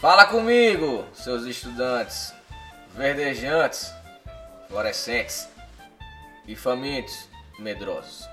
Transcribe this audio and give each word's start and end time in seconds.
Fala 0.00 0.26
comigo, 0.26 1.04
seus 1.12 1.44
estudantes, 1.44 2.32
verdejantes, 2.94 3.92
fluorescentes 4.68 5.48
e 6.46 6.54
famintos 6.54 7.28
medrosos. 7.58 8.28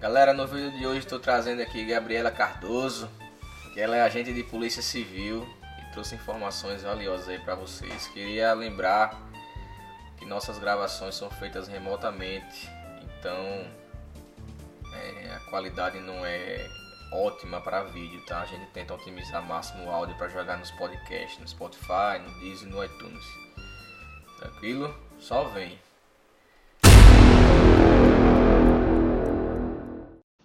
Galera, 0.00 0.32
no 0.32 0.46
vídeo 0.46 0.70
de 0.78 0.86
hoje 0.86 1.00
estou 1.00 1.20
trazendo 1.20 1.60
aqui 1.60 1.84
Gabriela 1.84 2.30
Cardoso, 2.30 3.10
que 3.74 3.80
ela 3.82 3.98
é 3.98 4.00
agente 4.00 4.32
de 4.32 4.42
polícia 4.42 4.80
civil 4.80 5.46
e 5.82 5.92
trouxe 5.92 6.14
informações 6.14 6.82
valiosas 6.82 7.28
aí 7.28 7.38
para 7.40 7.54
vocês. 7.54 8.06
Queria 8.14 8.54
lembrar 8.54 9.14
que 10.16 10.24
nossas 10.24 10.58
gravações 10.58 11.14
são 11.14 11.28
feitas 11.28 11.68
remotamente, 11.68 12.66
então 13.02 13.70
é, 14.90 15.34
a 15.36 15.50
qualidade 15.50 16.00
não 16.00 16.24
é 16.24 16.66
ótima 17.12 17.60
para 17.60 17.82
vídeo, 17.84 18.20
tá? 18.26 18.42
A 18.42 18.46
gente 18.46 18.66
tenta 18.72 18.94
otimizar 18.94 19.42
máximo 19.42 19.84
o 19.84 19.90
áudio 19.90 20.16
para 20.16 20.28
jogar 20.28 20.58
nos 20.58 20.70
podcasts, 20.72 21.38
no 21.38 21.48
Spotify, 21.48 22.18
no 22.22 22.40
Disney, 22.40 22.70
no 22.70 22.84
iTunes. 22.84 23.24
Tranquilo? 24.38 24.94
Só 25.18 25.44
vem. 25.44 25.78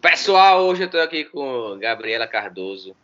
Pessoal, 0.02 0.64
hoje 0.64 0.84
eu 0.84 0.86
estou 0.86 1.02
aqui 1.02 1.26
com 1.26 1.78
Gabriela 1.80 2.28
Cardoso. 2.28 2.96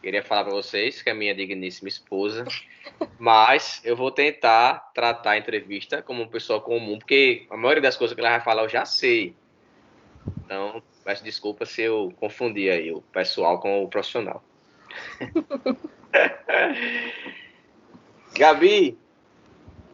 Queria 0.00 0.22
falar 0.22 0.44
para 0.44 0.54
vocês 0.54 1.02
que 1.02 1.10
é 1.10 1.14
minha 1.14 1.34
digníssima 1.34 1.88
esposa, 1.88 2.44
mas 3.18 3.82
eu 3.84 3.94
vou 3.94 4.10
tentar 4.10 4.92
tratar 4.94 5.32
a 5.32 5.38
entrevista 5.38 6.00
como 6.02 6.22
uma 6.22 6.28
pessoa 6.28 6.60
comum, 6.60 6.98
porque 6.98 7.46
a 7.50 7.56
maioria 7.56 7.82
das 7.82 7.96
coisas 7.96 8.14
que 8.14 8.20
ela 8.20 8.30
vai 8.30 8.40
falar 8.40 8.62
eu 8.62 8.68
já 8.68 8.84
sei. 8.84 9.34
Então, 10.44 10.82
peço 11.04 11.24
desculpa 11.24 11.66
se 11.66 11.82
eu 11.82 12.12
confundi 12.18 12.70
aí 12.70 12.92
o 12.92 13.00
pessoal 13.00 13.58
com 13.60 13.82
o 13.84 13.88
profissional. 13.88 14.42
Gabi, 18.36 18.98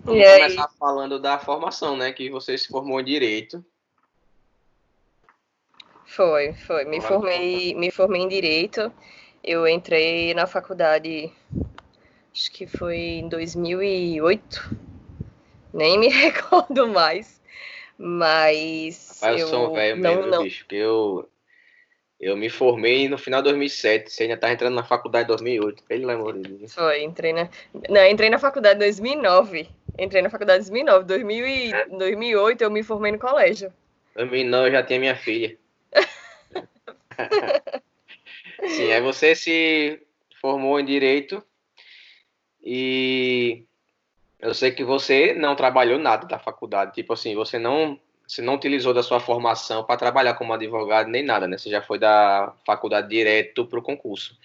vamos 0.05 0.25
começar 0.25 0.69
falando 0.79 1.19
da 1.19 1.39
formação, 1.39 1.97
né? 1.97 2.13
Que 2.13 2.31
você 2.31 2.57
se 2.57 2.69
formou 2.69 3.01
em 3.01 3.05
Direito. 3.05 3.65
Foi, 6.05 6.53
foi. 6.55 6.85
Me 6.85 7.01
formei, 7.01 7.75
me 7.75 7.91
formei 7.91 8.23
em 8.23 8.29
Direito. 8.29 8.93
Eu 9.43 9.67
entrei 9.67 10.33
na 10.35 10.47
faculdade, 10.47 11.33
acho 12.33 12.51
que 12.53 12.67
foi 12.67 12.97
em 12.97 13.29
2008. 13.29 14.77
Nem 15.73 15.99
me 15.99 16.09
recordo 16.09 16.89
mais. 16.89 17.41
Mas. 17.99 19.21
Rapaz, 19.21 19.41
eu, 19.41 19.47
eu 19.47 19.51
sou 19.51 19.71
um 19.71 19.73
velho 19.73 19.97
mesmo, 19.97 20.27
não... 20.27 20.43
bicho, 20.43 20.65
porque 20.65 20.77
eu, 20.77 21.29
eu 22.21 22.37
me 22.37 22.51
formei 22.51 23.09
no 23.09 23.19
final 23.19 23.41
de 23.43 23.49
2007. 23.49 24.11
Você 24.11 24.25
ainda 24.25 24.37
tá 24.37 24.53
entrando 24.53 24.75
na 24.75 24.85
faculdade 24.85 25.25
em 25.25 25.29
2008. 25.29 25.83
Pelo 25.85 26.11
amor 26.11 26.39
de 26.39 26.51
Deus. 26.51 26.75
Foi, 26.75 27.03
entrei 27.03 27.33
na. 27.33 27.49
Não, 27.89 28.05
entrei 28.07 28.31
na 28.31 28.39
faculdade 28.39 28.77
em 28.77 28.81
2009. 28.81 29.69
Entrei 29.99 30.23
na 30.23 30.31
faculdade 30.31 30.65
em 30.65 30.73
2009. 30.73 31.05
2000 31.07 31.47
e... 31.47 31.73
É. 31.73 31.87
2008 31.87 32.63
eu 32.63 32.71
me 32.71 32.83
formei 32.83 33.13
no 33.13 33.19
colégio. 33.19 33.73
2009 34.15 34.69
eu 34.69 34.73
já 34.73 34.83
tinha 34.83 34.99
minha 34.99 35.17
filha. 35.17 35.57
Sim, 38.69 38.93
aí 38.93 39.01
você 39.01 39.35
se 39.35 40.01
formou 40.41 40.81
em 40.81 40.85
Direito 40.85 41.43
e 42.63 43.66
eu 44.47 44.55
sei 44.55 44.71
que 44.71 44.85
você 44.85 45.35
não 45.35 45.57
trabalhou 45.57 45.99
nada 45.99 46.25
da 46.27 46.39
faculdade, 46.39 46.95
tipo 46.95 47.13
assim, 47.13 47.35
você 47.35 47.59
não, 47.59 47.99
você 48.27 48.41
não 48.41 48.55
utilizou 48.55 48.95
da 48.95 49.03
sua 49.03 49.19
formação 49.19 49.83
para 49.83 49.97
trabalhar 49.97 50.35
como 50.35 50.53
advogado 50.53 51.09
nem 51.09 51.25
nada, 51.25 51.49
né? 51.49 51.59
Você 51.59 51.69
já 51.69 51.83
foi 51.83 51.99
da 51.99 52.53
faculdade 52.65 53.09
direto 53.09 53.67
para 53.67 53.81
o 53.81 53.83
concurso. 53.83 54.39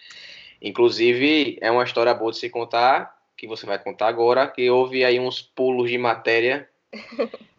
Inclusive, 0.60 1.60
é 1.62 1.70
uma 1.70 1.84
história 1.84 2.14
boa 2.16 2.32
de 2.32 2.40
se 2.40 2.50
contar, 2.50 3.16
que 3.38 3.48
você 3.48 3.68
vai 3.68 3.78
contar 3.78 4.08
agora, 4.08 4.48
que 4.48 4.68
houve 4.72 5.06
aí 5.06 5.20
uns 5.20 5.40
pulos 5.40 5.90
de 5.90 5.98
matéria. 5.98 6.68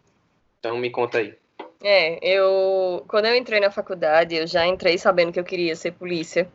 Então 0.59 0.77
me 0.77 0.89
conta 0.89 1.17
aí. 1.17 1.35
É, 1.83 2.17
eu 2.25 3.03
quando 3.09 3.25
eu 3.25 3.35
entrei 3.35 3.59
na 3.59 3.69
faculdade, 3.69 4.33
eu 4.33 4.47
já 4.47 4.65
entrei 4.65 4.97
sabendo 4.97 5.33
que 5.33 5.39
eu 5.41 5.43
queria 5.43 5.75
ser 5.75 5.91
polícia. 5.91 6.49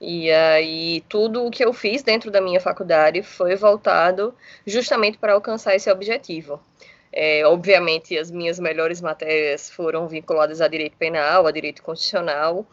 E 0.00 0.30
aí, 0.30 1.02
tudo 1.08 1.46
o 1.46 1.50
que 1.50 1.64
eu 1.64 1.72
fiz 1.72 2.02
dentro 2.02 2.30
da 2.30 2.40
minha 2.40 2.60
faculdade 2.60 3.22
foi 3.22 3.56
voltado 3.56 4.34
justamente 4.66 5.16
para 5.16 5.32
alcançar 5.32 5.74
esse 5.74 5.90
objetivo. 5.90 6.60
É, 7.12 7.46
obviamente, 7.46 8.16
as 8.18 8.30
minhas 8.30 8.58
melhores 8.58 9.00
matérias 9.00 9.70
foram 9.70 10.06
vinculadas 10.06 10.60
a 10.60 10.68
direito 10.68 10.96
penal, 10.98 11.46
a 11.46 11.50
direito 11.50 11.82
constitucional. 11.82 12.66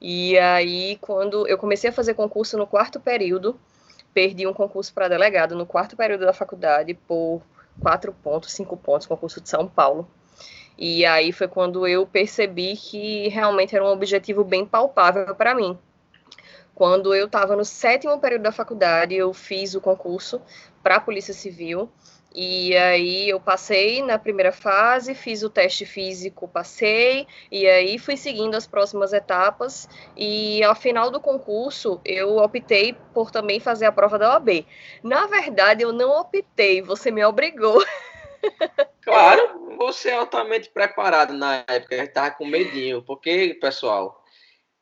E 0.00 0.38
aí, 0.38 0.96
quando 1.00 1.46
eu 1.46 1.58
comecei 1.58 1.90
a 1.90 1.92
fazer 1.92 2.14
concurso 2.14 2.56
no 2.56 2.66
quarto 2.66 2.98
período, 2.98 3.60
perdi 4.14 4.46
um 4.46 4.54
concurso 4.54 4.94
para 4.94 5.08
delegado 5.08 5.54
no 5.54 5.66
quarto 5.66 5.94
período 5.94 6.24
da 6.24 6.32
faculdade 6.32 6.94
por 6.94 7.42
quatro 7.80 8.14
pontos, 8.14 8.52
cinco 8.52 8.76
pontos, 8.76 9.06
concurso 9.06 9.42
de 9.42 9.48
São 9.48 9.68
Paulo. 9.68 10.08
E 10.78 11.04
aí 11.04 11.30
foi 11.32 11.48
quando 11.48 11.86
eu 11.86 12.06
percebi 12.06 12.76
que 12.76 13.28
realmente 13.28 13.76
era 13.76 13.84
um 13.84 13.88
objetivo 13.88 14.42
bem 14.42 14.64
palpável 14.64 15.34
para 15.34 15.54
mim. 15.54 15.78
Quando 16.74 17.14
eu 17.14 17.26
estava 17.26 17.54
no 17.54 17.64
sétimo 17.64 18.18
período 18.18 18.42
da 18.42 18.52
faculdade, 18.52 19.14
eu 19.14 19.32
fiz 19.32 19.74
o 19.74 19.80
concurso 19.80 20.40
para 20.82 20.96
a 20.96 21.00
Polícia 21.00 21.34
Civil. 21.34 21.90
E 22.34 22.74
aí 22.76 23.28
eu 23.28 23.38
passei 23.38 24.02
na 24.02 24.18
primeira 24.18 24.52
fase, 24.52 25.14
fiz 25.14 25.42
o 25.42 25.50
teste 25.50 25.84
físico, 25.84 26.48
passei, 26.48 27.26
e 27.50 27.66
aí 27.66 27.98
fui 27.98 28.16
seguindo 28.16 28.54
as 28.54 28.66
próximas 28.66 29.12
etapas. 29.12 29.86
E 30.16 30.62
ao 30.64 30.74
final 30.74 31.10
do 31.10 31.20
concurso, 31.20 32.00
eu 32.04 32.38
optei 32.38 32.96
por 33.12 33.30
também 33.30 33.60
fazer 33.60 33.84
a 33.84 33.92
prova 33.92 34.18
da 34.18 34.32
OAB. 34.32 34.66
Na 35.02 35.26
verdade, 35.26 35.82
eu 35.82 35.92
não 35.92 36.20
optei, 36.20 36.80
você 36.80 37.10
me 37.10 37.24
obrigou. 37.24 37.84
Claro, 39.04 39.76
você 39.78 40.10
é 40.10 40.14
altamente 40.14 40.68
preparado 40.70 41.32
na 41.32 41.64
época, 41.68 41.96
estava 41.96 42.30
com 42.30 42.46
medinho, 42.46 43.02
porque, 43.02 43.56
pessoal, 43.60 44.21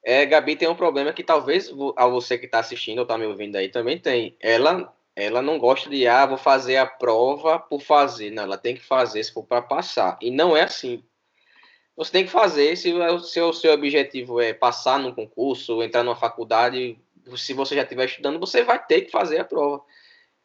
é, 0.02 0.24
Gabi 0.24 0.56
tem 0.56 0.68
um 0.68 0.74
problema 0.74 1.12
que 1.12 1.22
talvez 1.22 1.70
a 1.96 2.06
você 2.06 2.38
que 2.38 2.46
está 2.46 2.60
assistindo 2.60 2.98
ou 2.98 3.02
está 3.02 3.18
me 3.18 3.26
ouvindo 3.26 3.56
aí 3.56 3.68
também 3.68 3.98
tem. 3.98 4.36
Ela, 4.40 4.92
ela 5.14 5.42
não 5.42 5.58
gosta 5.58 5.90
de, 5.90 6.06
ah, 6.06 6.26
vou 6.26 6.38
fazer 6.38 6.76
a 6.78 6.86
prova 6.86 7.58
por 7.58 7.80
fazer. 7.80 8.30
Não, 8.30 8.44
ela 8.44 8.56
tem 8.56 8.74
que 8.74 8.84
fazer 8.84 9.22
se 9.22 9.32
for 9.32 9.44
para 9.44 9.62
passar. 9.62 10.18
E 10.20 10.30
não 10.30 10.56
é 10.56 10.62
assim. 10.62 11.02
Você 11.96 12.12
tem 12.12 12.24
que 12.24 12.30
fazer 12.30 12.76
se 12.76 12.92
o 12.94 13.18
seu, 13.20 13.52
seu 13.52 13.74
objetivo 13.74 14.40
é 14.40 14.54
passar 14.54 14.98
num 14.98 15.14
concurso, 15.14 15.82
entrar 15.82 16.02
numa 16.02 16.16
faculdade. 16.16 16.98
Se 17.36 17.52
você 17.52 17.74
já 17.74 17.82
estiver 17.82 18.06
estudando, 18.06 18.40
você 18.40 18.62
vai 18.62 18.82
ter 18.82 19.02
que 19.02 19.10
fazer 19.10 19.38
a 19.38 19.44
prova. 19.44 19.82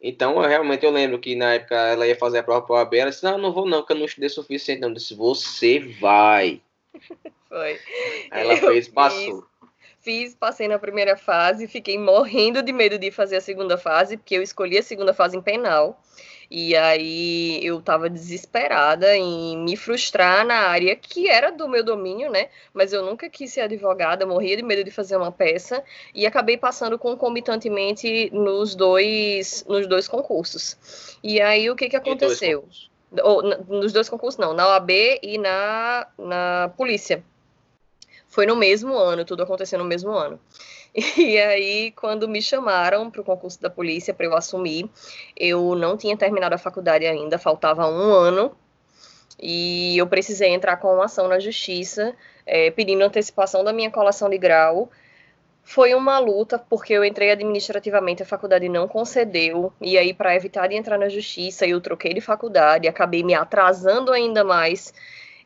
Então, 0.02 0.42
eu, 0.44 0.50
realmente, 0.50 0.86
eu 0.86 0.92
lembro 0.92 1.18
que 1.18 1.34
na 1.34 1.54
época 1.54 1.76
ela 1.76 2.06
ia 2.06 2.18
fazer 2.18 2.40
a 2.40 2.44
prova 2.44 2.62
para 2.66 2.76
o 2.76 2.78
AB, 2.78 2.98
ela 2.98 3.10
disse, 3.10 3.24
não, 3.24 3.38
não 3.38 3.54
vou 3.54 3.66
não, 3.66 3.80
porque 3.80 3.94
eu 3.94 3.98
não 3.98 4.06
estudei 4.06 4.28
suficiente. 4.28 4.82
Não, 4.82 4.90
eu 4.90 4.96
disse, 4.96 5.16
você 5.16 5.80
vai. 5.80 6.62
Foi. 7.50 7.80
Ela 8.32 8.54
eu 8.54 8.68
fez, 8.68 8.88
passou. 8.88 9.46
Fiz, 10.00 10.36
passei 10.36 10.68
na 10.68 10.78
primeira 10.78 11.18
fase, 11.18 11.68
fiquei 11.68 11.98
morrendo 11.98 12.62
de 12.62 12.72
medo 12.72 13.00
de 13.00 13.10
fazer 13.10 13.38
a 13.38 13.42
segunda 13.42 13.76
fase, 13.78 14.18
porque 14.18 14.36
eu 14.36 14.42
escolhi 14.44 14.78
a 14.78 14.84
segunda 14.84 15.14
fase 15.14 15.36
em 15.36 15.42
penal. 15.42 16.00
E 16.50 16.76
aí 16.76 17.60
eu 17.66 17.82
tava 17.82 18.10
desesperada 18.10 19.16
em 19.16 19.58
me 19.58 19.76
frustrar 19.76 20.46
na 20.46 20.68
área 20.68 20.96
que 20.96 21.28
era 21.28 21.52
do 21.52 21.68
meu 21.68 21.84
domínio, 21.84 22.32
né? 22.32 22.50
Mas 22.72 22.94
eu 22.94 23.04
nunca 23.04 23.30
quis 23.30 23.52
ser 23.52 23.62
advogada, 23.62 24.26
morria 24.26 24.56
de 24.56 24.64
medo 24.64 24.84
de 24.84 24.92
fazer 24.92 25.18
uma 25.18 25.32
peça 25.32 25.84
e 26.14 26.26
acabei 26.26 26.56
passando 26.56 27.00
concomitantemente 27.00 28.30
nos 28.32 28.76
dois, 28.76 29.66
nos 29.68 29.88
dois 29.88 30.08
concursos. 30.08 31.18
E 31.24 31.42
aí 31.42 31.70
o 31.70 31.76
que 31.76 31.90
que 31.90 31.96
aconteceu? 31.96 32.68
Ou, 33.24 33.42
nos 33.42 33.94
dois 33.94 34.10
concursos 34.10 34.40
não, 34.40 34.54
na 34.54 34.68
OAB 34.68 34.92
e 35.22 35.38
na, 35.38 36.08
na 36.18 36.72
polícia. 36.76 37.24
Foi 38.28 38.46
no 38.46 38.56
mesmo 38.56 38.98
ano, 38.98 39.24
tudo 39.24 39.44
aconteceu 39.44 39.80
no 39.80 39.86
mesmo 39.86 40.12
ano. 40.12 40.40
E 41.18 41.38
aí, 41.38 41.92
quando 41.92 42.26
me 42.26 42.42
chamaram 42.42 43.12
para 43.12 43.20
o 43.20 43.24
concurso 43.24 43.62
da 43.62 43.70
polícia 43.70 44.14
para 44.14 44.26
eu 44.26 44.34
assumir, 44.34 44.90
eu 45.36 45.76
não 45.76 45.98
tinha 45.98 46.16
terminado 46.16 46.56
a 46.56 46.58
faculdade 46.58 47.06
ainda, 47.06 47.38
faltava 47.38 47.86
um 47.86 48.14
ano, 48.14 48.56
e 49.40 49.98
eu 49.98 50.08
precisei 50.08 50.50
entrar 50.50 50.78
com 50.78 50.94
uma 50.94 51.06
ação 51.06 51.28
na 51.28 51.40
justiça, 51.40 52.16
é, 52.46 52.72
pedindo 52.72 53.04
antecipação 53.04 53.64
da 53.64 53.74
minha 53.74 53.92
colação 53.92 54.30
de 54.30 54.38
grau. 54.38 54.90
Foi 55.66 55.94
uma 55.96 56.20
luta, 56.20 56.58
porque 56.58 56.94
eu 56.94 57.04
entrei 57.04 57.32
administrativamente, 57.32 58.24
a 58.24 58.26
faculdade 58.26 58.70
não 58.70 58.88
concedeu, 58.88 59.74
e 59.82 59.98
aí, 59.98 60.14
para 60.14 60.36
evitar 60.36 60.68
de 60.68 60.76
entrar 60.76 60.98
na 60.98 61.10
justiça, 61.10 61.66
eu 61.66 61.82
troquei 61.82 62.14
de 62.14 62.22
faculdade, 62.22 62.88
acabei 62.88 63.24
me 63.24 63.34
atrasando 63.34 64.14
ainda 64.14 64.44
mais 64.44 64.94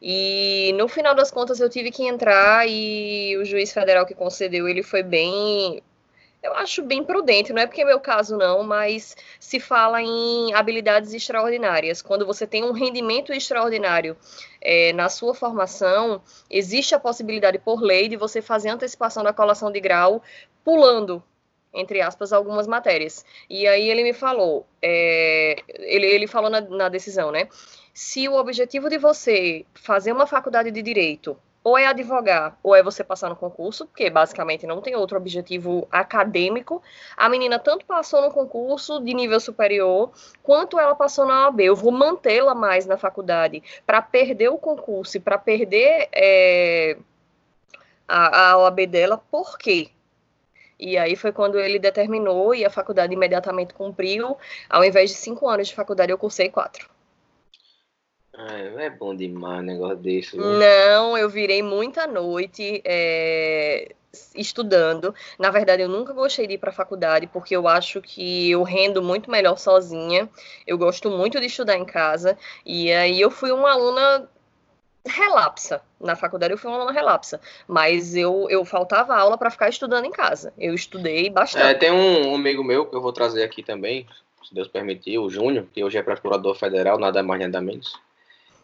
e 0.01 0.73
no 0.77 0.87
final 0.87 1.13
das 1.13 1.29
contas 1.29 1.59
eu 1.59 1.69
tive 1.69 1.91
que 1.91 2.03
entrar 2.03 2.65
e 2.67 3.35
o 3.37 3.43
juiz 3.43 3.73
federal 3.73 4.05
que 4.05 4.13
concedeu, 4.15 4.67
ele 4.67 4.81
foi 4.81 5.03
bem, 5.03 5.81
eu 6.41 6.53
acho 6.53 6.81
bem 6.83 7.03
prudente, 7.03 7.51
não 7.51 7.61
é 7.61 7.67
porque 7.67 7.81
é 7.81 7.85
meu 7.85 7.99
caso 7.99 8.37
não, 8.37 8.63
mas 8.63 9.15
se 9.39 9.59
fala 9.59 10.01
em 10.01 10.53
habilidades 10.53 11.13
extraordinárias. 11.13 12.01
Quando 12.01 12.25
você 12.25 12.47
tem 12.47 12.63
um 12.63 12.71
rendimento 12.71 13.33
extraordinário 13.33 14.15
é, 14.61 14.93
na 14.93 15.09
sua 15.09 15.33
formação, 15.33 16.21
existe 16.49 16.95
a 16.95 16.99
possibilidade 16.99 17.59
por 17.59 17.81
lei 17.81 18.07
de 18.07 18.15
você 18.15 18.41
fazer 18.41 18.69
antecipação 18.69 19.23
da 19.23 19.33
colação 19.33 19.71
de 19.71 19.79
grau 19.79 20.21
pulando 20.63 21.23
entre 21.71 22.01
aspas, 22.01 22.33
algumas 22.33 22.65
matérias. 22.65 23.23
E 23.49 23.67
aí 23.67 23.89
ele 23.89 24.01
me 24.01 24.13
falou, 24.13 24.65
é, 24.81 25.55
ele, 25.67 26.07
ele 26.07 26.25
falou 26.25 26.49
na, 26.49 26.61
na 26.61 26.89
decisão, 26.89 27.31
né? 27.31 27.47
Se 27.93 28.27
o 28.27 28.33
objetivo 28.35 28.89
de 28.89 28.97
você 28.97 29.65
fazer 29.75 30.11
uma 30.11 30.25
faculdade 30.25 30.71
de 30.71 30.81
direito 30.81 31.37
ou 31.63 31.77
é 31.77 31.87
advogar, 31.87 32.57
ou 32.63 32.75
é 32.75 32.81
você 32.81 33.03
passar 33.03 33.29
no 33.29 33.35
concurso, 33.35 33.85
porque 33.85 34.09
basicamente 34.09 34.65
não 34.65 34.81
tem 34.81 34.95
outro 34.95 35.17
objetivo 35.17 35.87
acadêmico. 35.91 36.81
A 37.17 37.27
menina 37.29 37.59
tanto 37.59 37.85
passou 37.85 38.21
no 38.21 38.31
concurso 38.31 38.99
de 39.01 39.13
nível 39.13 39.39
superior, 39.39 40.11
quanto 40.41 40.79
ela 40.79 40.95
passou 40.95 41.25
na 41.25 41.47
OAB. 41.47 41.61
Eu 41.61 41.75
vou 41.75 41.91
mantê-la 41.91 42.55
mais 42.55 42.85
na 42.85 42.97
faculdade 42.97 43.61
para 43.85 44.01
perder 44.01 44.49
o 44.49 44.57
concurso 44.57 45.17
e 45.17 45.19
para 45.19 45.37
perder 45.37 46.07
é, 46.13 46.97
a, 48.07 48.51
a 48.51 48.57
OAB 48.59 48.87
dela, 48.87 49.17
por 49.29 49.57
quê? 49.57 49.91
E 50.79 50.97
aí 50.97 51.15
foi 51.17 51.33
quando 51.33 51.59
ele 51.59 51.77
determinou 51.77 52.55
e 52.55 52.63
a 52.63 52.69
faculdade 52.69 53.13
imediatamente 53.13 53.73
cumpriu. 53.73 54.37
Ao 54.69 54.83
invés 54.83 55.09
de 55.09 55.17
cinco 55.17 55.47
anos 55.49 55.67
de 55.67 55.75
faculdade, 55.75 56.11
eu 56.11 56.17
cursei 56.17 56.49
quatro. 56.49 56.88
Ah, 58.41 58.57
é 58.57 58.89
bom 58.89 59.13
demais 59.13 59.59
um 59.59 59.65
negócio 59.65 59.97
desse. 59.97 60.37
Né? 60.37 60.43
Não, 60.43 61.17
eu 61.17 61.29
virei 61.29 61.61
muita 61.61 62.07
noite 62.07 62.81
é, 62.85 63.93
estudando. 64.33 65.13
Na 65.37 65.51
verdade, 65.51 65.81
eu 65.81 65.89
nunca 65.89 66.13
gostei 66.13 66.47
de 66.47 66.53
ir 66.53 66.57
para 66.57 66.69
a 66.69 66.73
faculdade, 66.73 67.27
porque 67.27 67.53
eu 67.53 67.67
acho 67.67 68.01
que 68.01 68.49
eu 68.49 68.63
rendo 68.63 69.03
muito 69.03 69.29
melhor 69.29 69.57
sozinha. 69.57 70.29
Eu 70.65 70.77
gosto 70.77 71.11
muito 71.11 71.37
de 71.37 71.47
estudar 71.47 71.75
em 71.75 71.83
casa. 71.83 72.37
E 72.65 72.89
aí 72.93 73.19
eu 73.19 73.29
fui 73.29 73.51
uma 73.51 73.73
aluna 73.73 74.29
relapsa. 75.05 75.81
Na 75.99 76.15
faculdade 76.15 76.53
eu 76.53 76.57
fui 76.57 76.71
uma 76.71 76.77
aluna 76.77 76.93
relapsa, 76.93 77.41
mas 77.67 78.15
eu, 78.15 78.47
eu 78.49 78.63
faltava 78.63 79.17
aula 79.17 79.37
para 79.37 79.51
ficar 79.51 79.67
estudando 79.67 80.05
em 80.05 80.11
casa. 80.11 80.53
Eu 80.57 80.73
estudei 80.73 81.29
bastante. 81.29 81.65
É, 81.65 81.73
tem 81.73 81.91
um 81.91 82.33
amigo 82.35 82.63
meu 82.63 82.85
que 82.85 82.95
eu 82.95 83.01
vou 83.01 83.11
trazer 83.11 83.43
aqui 83.43 83.61
também, 83.61 84.07
se 84.47 84.53
Deus 84.53 84.69
permitir, 84.69 85.17
o 85.17 85.29
Júnior, 85.29 85.65
que 85.73 85.83
hoje 85.83 85.97
é 85.97 86.01
procurador 86.01 86.55
federal, 86.55 86.97
nada 86.97 87.21
mais 87.21 87.41
nada 87.41 87.59
menos, 87.59 87.99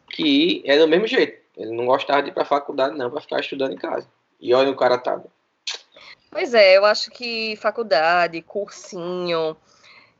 que 0.09 0.63
é 0.65 0.77
do 0.77 0.87
mesmo 0.87 1.07
jeito. 1.07 1.43
Ele 1.57 1.71
não 1.71 1.85
gostava 1.85 2.21
de 2.21 2.29
ir 2.29 2.33
para 2.33 2.43
a 2.43 2.47
faculdade 2.47 2.97
não, 2.97 3.09
para 3.09 3.21
ficar 3.21 3.39
estudando 3.39 3.73
em 3.73 3.77
casa. 3.77 4.07
E 4.39 4.53
olha 4.53 4.69
o 4.69 4.75
cara 4.75 4.97
tá. 4.97 5.21
Pois 6.29 6.53
é, 6.53 6.77
eu 6.77 6.83
acho 6.83 7.11
que 7.11 7.55
faculdade, 7.55 8.41
cursinho, 8.41 9.55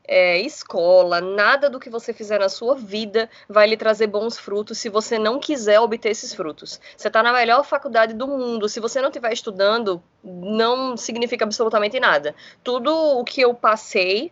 é, 0.08 0.40
escola, 0.40 1.20
nada 1.20 1.70
do 1.70 1.80
que 1.80 1.90
você 1.90 2.14
fizer 2.14 2.40
na 2.40 2.50
sua 2.50 2.76
vida 2.76 3.30
vai 3.50 3.68
lhe 3.68 3.76
trazer 3.76 4.08
bons 4.08 4.38
frutos 4.38 4.78
se 4.78 4.88
você 4.88 5.18
não 5.18 5.40
quiser 5.40 5.80
obter 5.80 6.10
esses 6.10 6.34
frutos. 6.34 6.80
Você 6.96 7.08
está 7.08 7.22
na 7.22 7.34
melhor 7.34 7.64
faculdade 7.66 8.14
do 8.14 8.28
mundo, 8.28 8.70
se 8.70 8.80
você 8.80 9.02
não 9.02 9.10
estiver 9.10 9.34
estudando, 9.34 10.02
não 10.24 10.96
significa 10.96 11.44
absolutamente 11.44 12.00
nada. 12.00 12.36
Tudo 12.64 12.94
o 12.94 13.24
que 13.24 13.42
eu 13.42 13.54
passei, 13.54 14.32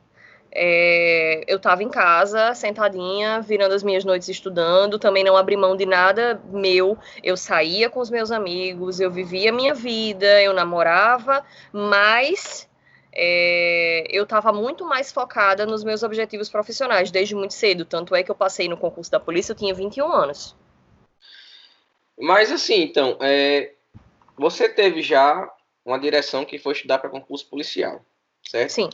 é, 0.56 1.44
eu 1.48 1.58
estava 1.58 1.82
em 1.82 1.90
casa, 1.90 2.54
sentadinha, 2.54 3.42
virando 3.42 3.74
as 3.74 3.82
minhas 3.82 4.06
noites 4.06 4.30
estudando, 4.30 5.00
também 5.00 5.24
não 5.24 5.36
abri 5.36 5.58
mão 5.58 5.76
de 5.76 5.86
nada 5.86 6.40
meu. 6.52 6.96
Eu 7.24 7.36
saía 7.36 7.90
com 7.90 8.00
os 8.00 8.12
meus 8.12 8.30
amigos, 8.30 9.00
eu 9.00 9.10
vivia 9.10 9.50
a 9.50 9.54
minha 9.54 9.74
vida, 9.74 10.42
eu 10.44 10.54
namorava, 10.54 11.44
mas 11.72 12.70
é, 13.12 14.06
eu 14.10 14.26
estava 14.26 14.54
muito 14.54 14.86
mais 14.86 15.12
focada 15.12 15.66
nos 15.66 15.84
meus 15.84 16.04
objetivos 16.04 16.50
profissionais 16.50 17.10
desde 17.10 17.34
muito 17.34 17.56
cedo. 17.56 17.84
Tanto 17.84 18.14
é 18.14 18.22
que 18.22 18.30
eu 18.30 18.36
passei 18.36 18.70
no 18.70 18.78
concurso 18.78 19.10
da 19.10 19.20
polícia, 19.20 19.54
eu 19.54 19.58
tinha 19.58 19.74
21 19.74 20.06
anos. 20.06 20.56
Mas 22.16 22.52
assim, 22.52 22.84
então, 22.84 23.18
é, 23.20 23.74
você 24.38 24.70
teve 24.70 25.02
já 25.02 25.52
uma 25.84 25.98
direção 25.98 26.46
que 26.46 26.60
foi 26.60 26.74
estudar 26.74 27.00
para 27.00 27.10
concurso 27.10 27.50
policial, 27.50 28.06
certo? 28.44 28.70
Sim. 28.70 28.90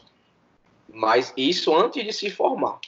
Mas 0.93 1.33
isso 1.37 1.75
antes 1.75 2.03
de 2.03 2.13
se 2.13 2.29
formar, 2.29 2.79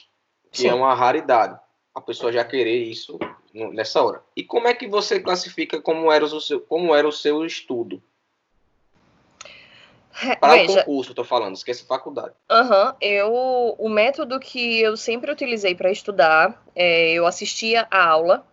que 0.50 0.62
é 0.62 0.64
Sim. 0.64 0.68
é 0.68 0.74
uma 0.74 0.94
raridade. 0.94 1.58
A 1.94 2.00
pessoa 2.00 2.32
já 2.32 2.44
querer 2.44 2.82
isso 2.82 3.18
nessa 3.52 4.02
hora. 4.02 4.22
E 4.36 4.42
como 4.42 4.66
é 4.66 4.74
que 4.74 4.88
você 4.88 5.20
classifica 5.20 5.80
como 5.80 6.10
era 6.10 6.24
o 6.24 6.40
seu, 6.40 6.60
como 6.60 6.94
era 6.94 7.06
o 7.06 7.12
seu 7.12 7.44
estudo? 7.44 8.02
Para 10.40 10.54
Veja, 10.54 10.72
o 10.72 10.76
concurso, 10.76 11.12
estou 11.12 11.24
falando, 11.24 11.56
esquece 11.56 11.86
faculdade. 11.86 12.34
Aham, 12.48 12.90
uhum, 12.90 12.96
eu, 13.00 13.76
o 13.78 13.88
método 13.88 14.38
que 14.38 14.80
eu 14.80 14.96
sempre 14.96 15.32
utilizei 15.32 15.74
para 15.74 15.90
estudar, 15.90 16.62
é, 16.74 17.12
eu 17.12 17.26
assistia 17.26 17.86
a 17.90 18.08
aula, 18.08 18.46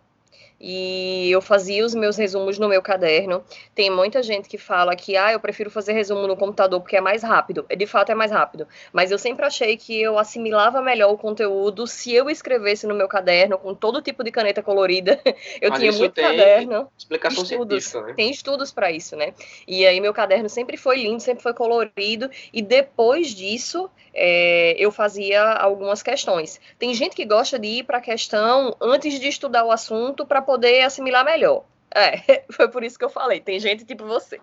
e 0.60 1.30
eu 1.30 1.40
fazia 1.40 1.84
os 1.84 1.94
meus 1.94 2.16
resumos 2.16 2.58
no 2.58 2.68
meu 2.68 2.82
caderno. 2.82 3.42
Tem 3.74 3.88
muita 3.88 4.22
gente 4.22 4.48
que 4.48 4.58
fala 4.58 4.94
que 4.94 5.16
ah, 5.16 5.32
eu 5.32 5.40
prefiro 5.40 5.70
fazer 5.70 5.92
resumo 5.92 6.26
no 6.26 6.36
computador 6.36 6.80
porque 6.80 6.96
é 6.96 7.00
mais 7.00 7.22
rápido. 7.22 7.64
De 7.74 7.86
fato 7.86 8.12
é 8.12 8.14
mais 8.14 8.30
rápido, 8.30 8.68
mas 8.92 9.10
eu 9.10 9.18
sempre 9.18 9.46
achei 9.46 9.76
que 9.76 10.00
eu 10.00 10.18
assimilava 10.18 10.82
melhor 10.82 11.10
o 11.12 11.16
conteúdo 11.16 11.86
se 11.86 12.12
eu 12.14 12.28
escrevesse 12.28 12.86
no 12.86 12.94
meu 12.94 13.08
caderno 13.08 13.56
com 13.56 13.74
todo 13.74 14.02
tipo 14.02 14.22
de 14.22 14.30
caneta 14.30 14.62
colorida. 14.62 15.18
Eu 15.60 15.70
mas 15.70 15.78
tinha 15.78 15.92
muito 15.92 16.14
caderno. 16.14 16.88
Explicação 16.98 17.42
estudos, 17.42 17.84
científica, 17.84 18.06
né? 18.08 18.14
Tem 18.14 18.30
estudos 18.30 18.72
para 18.72 18.90
isso, 18.90 19.16
né? 19.16 19.32
E 19.66 19.86
aí 19.86 20.00
meu 20.00 20.12
caderno 20.12 20.48
sempre 20.48 20.76
foi 20.76 20.96
lindo, 21.02 21.20
sempre 21.20 21.42
foi 21.42 21.54
colorido 21.54 22.30
e 22.52 22.60
depois 22.60 23.28
disso 23.28 23.90
é, 24.12 24.74
eu 24.78 24.90
fazia 24.90 25.42
algumas 25.42 26.02
questões. 26.02 26.60
Tem 26.78 26.92
gente 26.94 27.14
que 27.14 27.24
gosta 27.24 27.58
de 27.58 27.68
ir 27.68 27.84
para 27.84 27.98
a 27.98 28.00
questão 28.00 28.76
antes 28.80 29.18
de 29.18 29.28
estudar 29.28 29.64
o 29.64 29.70
assunto 29.70 30.26
para 30.26 30.42
poder 30.50 30.82
assimilar 30.82 31.24
melhor. 31.24 31.64
É, 31.94 32.44
foi 32.52 32.68
por 32.68 32.82
isso 32.82 32.98
que 32.98 33.04
eu 33.04 33.10
falei. 33.10 33.40
Tem 33.40 33.58
gente 33.60 33.84
tipo 33.84 34.04
você. 34.04 34.38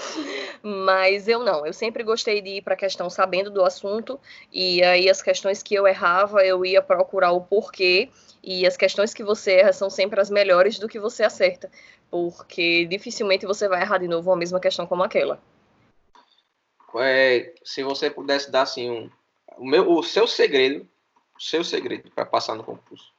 Mas 0.62 1.28
eu 1.28 1.40
não. 1.40 1.66
Eu 1.66 1.72
sempre 1.72 2.02
gostei 2.02 2.40
de 2.40 2.56
ir 2.56 2.62
para 2.62 2.74
a 2.74 2.76
questão 2.76 3.10
sabendo 3.10 3.50
do 3.50 3.64
assunto. 3.64 4.18
E 4.50 4.82
aí 4.82 5.10
as 5.10 5.20
questões 5.20 5.62
que 5.62 5.74
eu 5.74 5.86
errava, 5.86 6.44
eu 6.44 6.64
ia 6.64 6.80
procurar 6.80 7.32
o 7.32 7.40
porquê. 7.40 8.08
E 8.42 8.66
as 8.66 8.76
questões 8.76 9.12
que 9.14 9.22
você 9.22 9.52
erra 9.56 9.72
são 9.72 9.90
sempre 9.90 10.20
as 10.20 10.30
melhores 10.30 10.78
do 10.78 10.88
que 10.88 10.98
você 10.98 11.22
acerta. 11.22 11.70
Porque 12.10 12.86
dificilmente 12.86 13.46
você 13.46 13.68
vai 13.68 13.82
errar 13.82 13.98
de 13.98 14.08
novo 14.08 14.32
a 14.32 14.36
mesma 14.36 14.60
questão 14.60 14.86
como 14.86 15.02
aquela 15.02 15.40
é, 17.00 17.54
se 17.64 17.82
você 17.82 18.10
pudesse 18.10 18.50
dar 18.50 18.62
assim 18.62 18.90
um, 18.90 19.10
o, 19.56 19.64
meu, 19.64 19.90
o 19.90 20.02
seu 20.02 20.26
segredo, 20.26 20.86
o 21.36 21.42
seu 21.42 21.64
segredo 21.64 22.10
para 22.10 22.26
passar 22.26 22.54
no 22.54 22.64
concurso. 22.64 23.12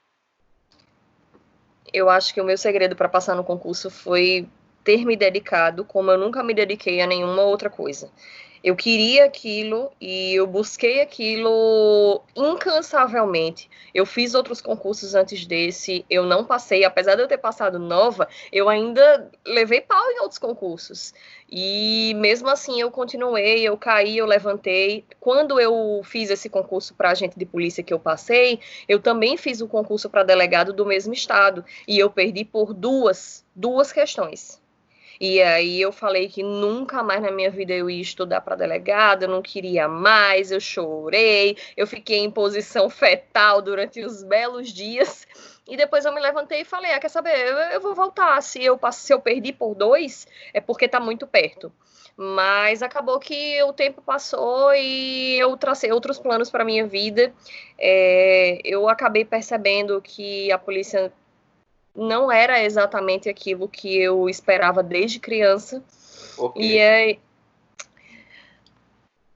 Eu 1.94 2.10
acho 2.10 2.34
que 2.34 2.42
o 2.42 2.44
meu 2.44 2.57
segredo 2.57 2.95
para 2.95 3.07
passar 3.07 3.36
no 3.36 3.44
concurso 3.44 3.90
foi 3.90 4.48
ter 4.84 5.06
me 5.06 5.16
dedicado 5.16 5.86
como 5.86 6.12
eu 6.12 6.17
nunca 6.17 6.44
me 6.44 6.53
dediquei 6.53 7.01
a 7.01 7.08
nenhuma 7.08 7.44
outra 7.44 7.70
coisa 7.70 8.10
eu 8.63 8.77
queria 8.77 9.25
aquilo 9.25 9.91
e 10.00 10.36
eu 10.36 10.48
busquei 10.48 11.01
aquilo 11.01 12.24
incansavelmente. 12.34 13.70
Eu 13.93 14.05
fiz 14.05 14.34
outros 14.34 14.62
concursos 14.62 15.13
antes 15.15 15.46
desse, 15.46 16.05
eu 16.10 16.25
não 16.25 16.46
passei, 16.46 16.86
apesar 16.86 17.15
de 17.15 17.24
eu 17.24 17.27
ter 17.27 17.38
passado 17.38 17.77
nova, 17.77 18.27
eu 18.51 18.70
ainda 18.70 19.29
levei 19.46 19.82
pau 19.82 20.10
em 20.12 20.22
outros 20.22 20.39
concursos. 20.39 21.13
E 21.51 22.13
mesmo 22.15 22.48
assim 22.50 22.79
eu 22.79 22.89
continuei, 22.89 23.62
eu 23.63 23.77
caí, 23.77 24.17
eu 24.17 24.25
levantei. 24.25 25.05
Quando 25.20 25.60
eu 25.60 26.01
fiz 26.05 26.29
esse 26.29 26.50
concurso 26.50 26.93
para 26.93 27.12
agente 27.12 27.38
de 27.38 27.46
polícia 27.46 27.84
que 27.84 27.93
eu 27.93 28.00
passei, 28.00 28.62
eu 28.88 29.00
também 29.00 29.36
fiz 29.36 29.60
o 29.60 29.67
concurso 29.67 30.10
para 30.10 30.24
delegado 30.24 30.72
do 30.72 30.86
mesmo 30.86 31.13
estado 31.13 31.65
e 31.86 32.00
eu 32.00 32.10
perdi 32.10 32.46
por 32.46 32.74
duas, 32.74 33.46
duas 33.53 33.91
questões. 33.91 34.62
E 35.25 35.42
aí 35.42 35.80
eu 35.80 35.94
falei 35.94 36.27
que 36.27 36.44
nunca 36.44 37.01
mais 37.01 37.22
na 37.22 37.32
minha 37.32 37.50
vida 37.50 37.72
eu 37.72 37.89
ia 37.89 38.01
estudar 38.01 38.42
para 38.42 38.58
delegado, 38.58 39.24
eu 39.24 39.30
não 39.30 39.42
queria 39.42 39.88
mais, 39.88 40.51
eu 40.51 40.60
chorei, 40.60 41.56
eu 41.77 41.88
fiquei 41.88 42.20
em 42.20 42.30
posição 42.30 42.89
fetal 42.92 43.62
durante 43.62 44.03
os 44.03 44.22
belos 44.22 44.68
dias. 44.68 45.25
E 45.65 45.77
depois 45.77 46.03
eu 46.03 46.13
me 46.13 46.20
levantei 46.20 46.60
e 46.60 46.65
falei: 46.65 46.92
ah, 46.92 47.00
quer 47.00 47.08
saber? 47.08 47.34
Eu, 47.38 47.58
eu 47.58 47.80
vou 47.80 47.96
voltar. 47.96 48.44
Se 48.44 48.62
eu, 48.62 48.77
se 48.92 49.13
eu 49.13 49.22
perdi 49.22 49.53
por 49.53 49.74
dois, 49.74 50.27
é 50.53 50.60
porque 50.60 50.84
está 50.84 51.00
muito 51.00 51.25
perto. 51.25 51.72
Mas 52.18 52.84
acabou 52.84 53.18
que 53.18 53.63
o 53.63 53.72
tempo 53.72 54.01
passou 54.01 54.75
e 54.75 55.39
eu 55.39 55.56
tracei 55.56 55.89
outros 55.94 56.20
planos 56.20 56.51
para 56.51 56.65
minha 56.65 56.86
vida. 56.86 57.34
É, 57.80 58.60
eu 58.65 58.89
acabei 58.89 59.24
percebendo 59.24 60.01
que 60.01 60.51
a 60.51 60.58
polícia 60.58 61.13
não 61.95 62.31
era 62.31 62.63
exatamente 62.63 63.29
aquilo 63.29 63.67
que 63.67 63.95
eu 63.95 64.27
esperava 64.29 64.81
desde 64.81 65.19
criança. 65.19 65.83
Okay. 66.38 66.65
E 66.65 66.77
é 66.77 67.17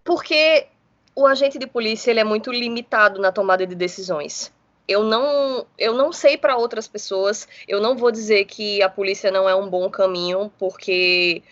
porque 0.04 0.68
o 1.14 1.26
agente 1.28 1.60
de 1.60 1.68
polícia 1.68 2.12
ele 2.12 2.20
é 2.20 2.24
muito 2.24 2.52
limitado 2.52 3.20
na 3.20 3.32
tomada 3.32 3.68
de 3.68 3.76
decisões. 3.76 4.54
Eu 4.88 5.04
não, 5.04 5.66
eu 5.78 5.94
não 5.94 6.14
sei 6.14 6.38
para 6.38 6.56
outras 6.56 6.88
pessoas, 6.88 7.46
eu 7.68 7.82
não 7.82 7.98
vou 7.98 8.10
dizer 8.10 8.46
que 8.46 8.82
a 8.82 8.90
polícia 8.90 9.30
não 9.30 9.50
é 9.50 9.54
um 9.54 9.70
bom 9.70 9.90
caminho, 9.90 10.50
porque 10.58 11.44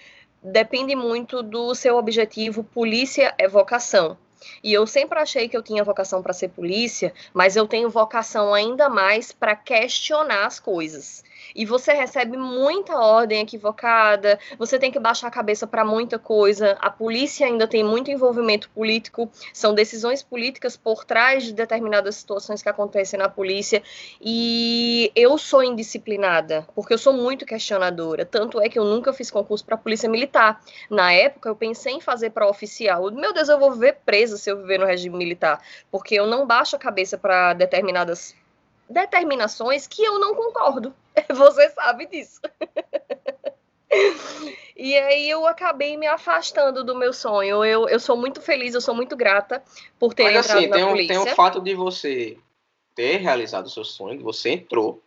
depende 0.41 0.95
muito 0.95 1.43
do 1.43 1.75
seu 1.75 1.97
objetivo. 1.97 2.63
Polícia 2.63 3.35
é 3.37 3.45
vocação. 3.45 4.17
E 4.63 4.71
eu 4.71 4.87
sempre 4.87 5.19
achei 5.19 5.49
que 5.49 5.57
eu 5.57 5.63
tinha 5.63 5.83
vocação 5.83 6.21
para 6.21 6.33
ser 6.33 6.49
polícia, 6.49 7.13
mas 7.33 7.55
eu 7.55 7.67
tenho 7.67 7.89
vocação 7.89 8.53
ainda 8.53 8.89
mais 8.89 9.31
para 9.31 9.55
questionar 9.55 10.45
as 10.45 10.59
coisas. 10.59 11.23
E 11.55 11.65
você 11.65 11.93
recebe 11.93 12.35
muita 12.35 12.99
ordem 12.99 13.41
equivocada, 13.41 14.37
você 14.57 14.77
tem 14.77 14.91
que 14.91 14.99
baixar 14.99 15.27
a 15.27 15.31
cabeça 15.31 15.65
para 15.65 15.85
muita 15.85 16.19
coisa, 16.19 16.77
a 16.81 16.89
polícia 16.89 17.47
ainda 17.47 17.67
tem 17.67 17.83
muito 17.83 18.11
envolvimento 18.11 18.69
político, 18.71 19.31
são 19.53 19.73
decisões 19.73 20.21
políticas 20.21 20.75
por 20.75 21.05
trás 21.05 21.43
de 21.43 21.53
determinadas 21.53 22.15
situações 22.15 22.61
que 22.61 22.69
acontecem 22.69 23.17
na 23.17 23.29
polícia, 23.29 23.81
e 24.19 25.11
eu 25.15 25.37
sou 25.37 25.63
indisciplinada, 25.63 26.67
porque 26.75 26.93
eu 26.93 26.97
sou 26.97 27.13
muito 27.13 27.45
questionadora, 27.45 28.25
tanto 28.25 28.61
é 28.61 28.67
que 28.67 28.77
eu 28.77 28.83
nunca 28.83 29.13
fiz 29.13 29.31
concurso 29.31 29.63
para 29.63 29.77
polícia 29.77 30.09
militar. 30.09 30.61
Na 30.89 31.13
época 31.13 31.47
eu 31.47 31.55
pensei 31.55 31.93
em 31.93 32.01
fazer 32.01 32.31
para 32.31 32.47
oficial. 32.47 33.09
Meu 33.11 33.33
Deus, 33.33 33.49
eu 33.49 33.59
vou 33.59 33.71
viver 33.71 33.99
presa 34.05 34.37
se 34.37 34.49
eu 34.49 34.57
viver 34.57 34.79
no 34.79 34.85
regime 34.85 35.17
militar, 35.17 35.61
porque 35.91 36.15
eu 36.15 36.27
não 36.27 36.45
baixo 36.45 36.75
a 36.75 36.79
cabeça 36.79 37.17
para 37.17 37.53
determinadas 37.53 38.35
determinações 38.89 39.87
que 39.87 40.03
eu 40.03 40.19
não 40.19 40.35
concordo. 40.35 40.93
Você 41.33 41.69
sabe 41.69 42.07
disso. 42.07 42.41
e 44.75 44.97
aí 44.97 45.29
eu 45.29 45.45
acabei 45.45 45.97
me 45.97 46.07
afastando 46.07 46.83
do 46.83 46.95
meu 46.95 47.13
sonho. 47.13 47.63
Eu, 47.63 47.87
eu 47.87 47.99
sou 47.99 48.17
muito 48.17 48.41
feliz, 48.41 48.73
eu 48.73 48.81
sou 48.81 48.95
muito 48.95 49.15
grata 49.15 49.63
por 49.99 50.13
ter 50.13 50.23
Mas, 50.23 50.45
entrado 50.45 50.57
assim, 50.57 50.67
na 50.67 50.75
tem 50.75 50.85
polícia. 50.85 51.19
Um, 51.19 51.23
tem 51.23 51.33
o 51.33 51.35
fato 51.35 51.61
de 51.61 51.73
você 51.73 52.37
ter 52.95 53.17
realizado 53.17 53.65
o 53.65 53.69
seu 53.69 53.83
sonho, 53.83 54.23
você 54.23 54.51
entrou, 54.51 55.03